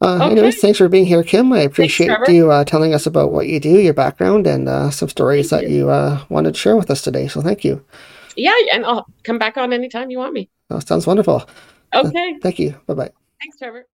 Uh, 0.03 0.17
okay. 0.17 0.33
Anyways, 0.33 0.61
thanks 0.61 0.79
for 0.79 0.89
being 0.89 1.07
here, 1.07 1.23
Kim. 1.23 1.53
I 1.53 1.61
appreciate 1.61 2.09
thanks, 2.09 2.29
you 2.29 2.51
uh, 2.51 2.65
telling 2.65 2.93
us 2.93 3.07
about 3.07 3.31
what 3.31 3.47
you 3.47 3.61
do, 3.61 3.81
your 3.81 3.95
background, 3.95 4.47
and 4.47 4.69
uh, 4.69 4.91
some 4.91 5.09
stories 5.09 5.51
thank 5.51 5.63
that 5.63 5.71
you, 5.71 5.77
you 5.77 5.91
uh, 5.91 6.25
wanted 6.29 6.55
to 6.55 6.61
share 6.61 6.77
with 6.77 6.91
us 6.91 7.03
today. 7.03 7.29
So 7.29 7.41
thank 7.41 7.65
you. 7.65 7.85
Yeah, 8.37 8.55
and 8.73 8.85
I'll 8.85 9.07
come 9.23 9.39
back 9.39 9.57
on 9.57 9.73
anytime 9.73 10.11
you 10.11 10.19
want 10.19 10.33
me. 10.33 10.51
Oh, 10.71 10.81
sounds 10.81 11.07
wonderful. 11.07 11.49
Okay. 11.95 12.39
thank 12.43 12.59
you. 12.59 12.81
Bye 12.87 12.95
bye. 12.95 13.11
Thanks, 13.41 13.59
Trevor. 13.59 13.87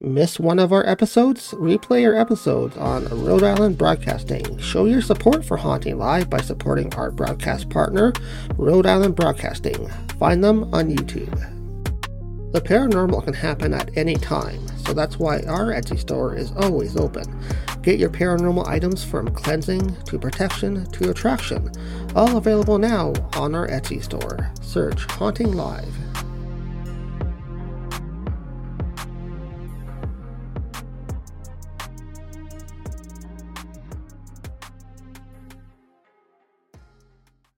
Miss 0.00 0.40
one 0.40 0.58
of 0.58 0.72
our 0.72 0.84
episodes? 0.88 1.52
Replay 1.52 2.04
our 2.04 2.14
episodes 2.14 2.76
on 2.76 3.04
Rhode 3.24 3.44
Island 3.44 3.78
Broadcasting. 3.78 4.58
Show 4.58 4.86
your 4.86 5.00
support 5.00 5.44
for 5.44 5.56
Haunting 5.56 5.96
Live 5.96 6.28
by 6.28 6.40
supporting 6.40 6.92
our 6.94 7.12
broadcast 7.12 7.70
partner, 7.70 8.12
Rhode 8.56 8.86
Island 8.86 9.14
Broadcasting. 9.14 9.88
Find 10.18 10.42
them 10.42 10.74
on 10.74 10.90
YouTube. 10.90 11.61
The 12.52 12.60
paranormal 12.60 13.24
can 13.24 13.32
happen 13.32 13.72
at 13.72 13.96
any 13.96 14.14
time, 14.14 14.60
so 14.84 14.92
that's 14.92 15.18
why 15.18 15.40
our 15.48 15.72
Etsy 15.72 15.98
store 15.98 16.34
is 16.34 16.52
always 16.52 16.98
open. 16.98 17.24
Get 17.80 17.98
your 17.98 18.10
paranormal 18.10 18.68
items 18.68 19.02
from 19.02 19.28
cleansing 19.28 19.96
to 20.04 20.18
protection 20.18 20.84
to 20.90 21.10
attraction, 21.10 21.72
all 22.14 22.36
available 22.36 22.76
now 22.76 23.14
on 23.36 23.54
our 23.54 23.66
Etsy 23.68 24.02
store. 24.02 24.50
Search 24.60 25.04
Haunting 25.12 25.52
Live. 25.52 26.11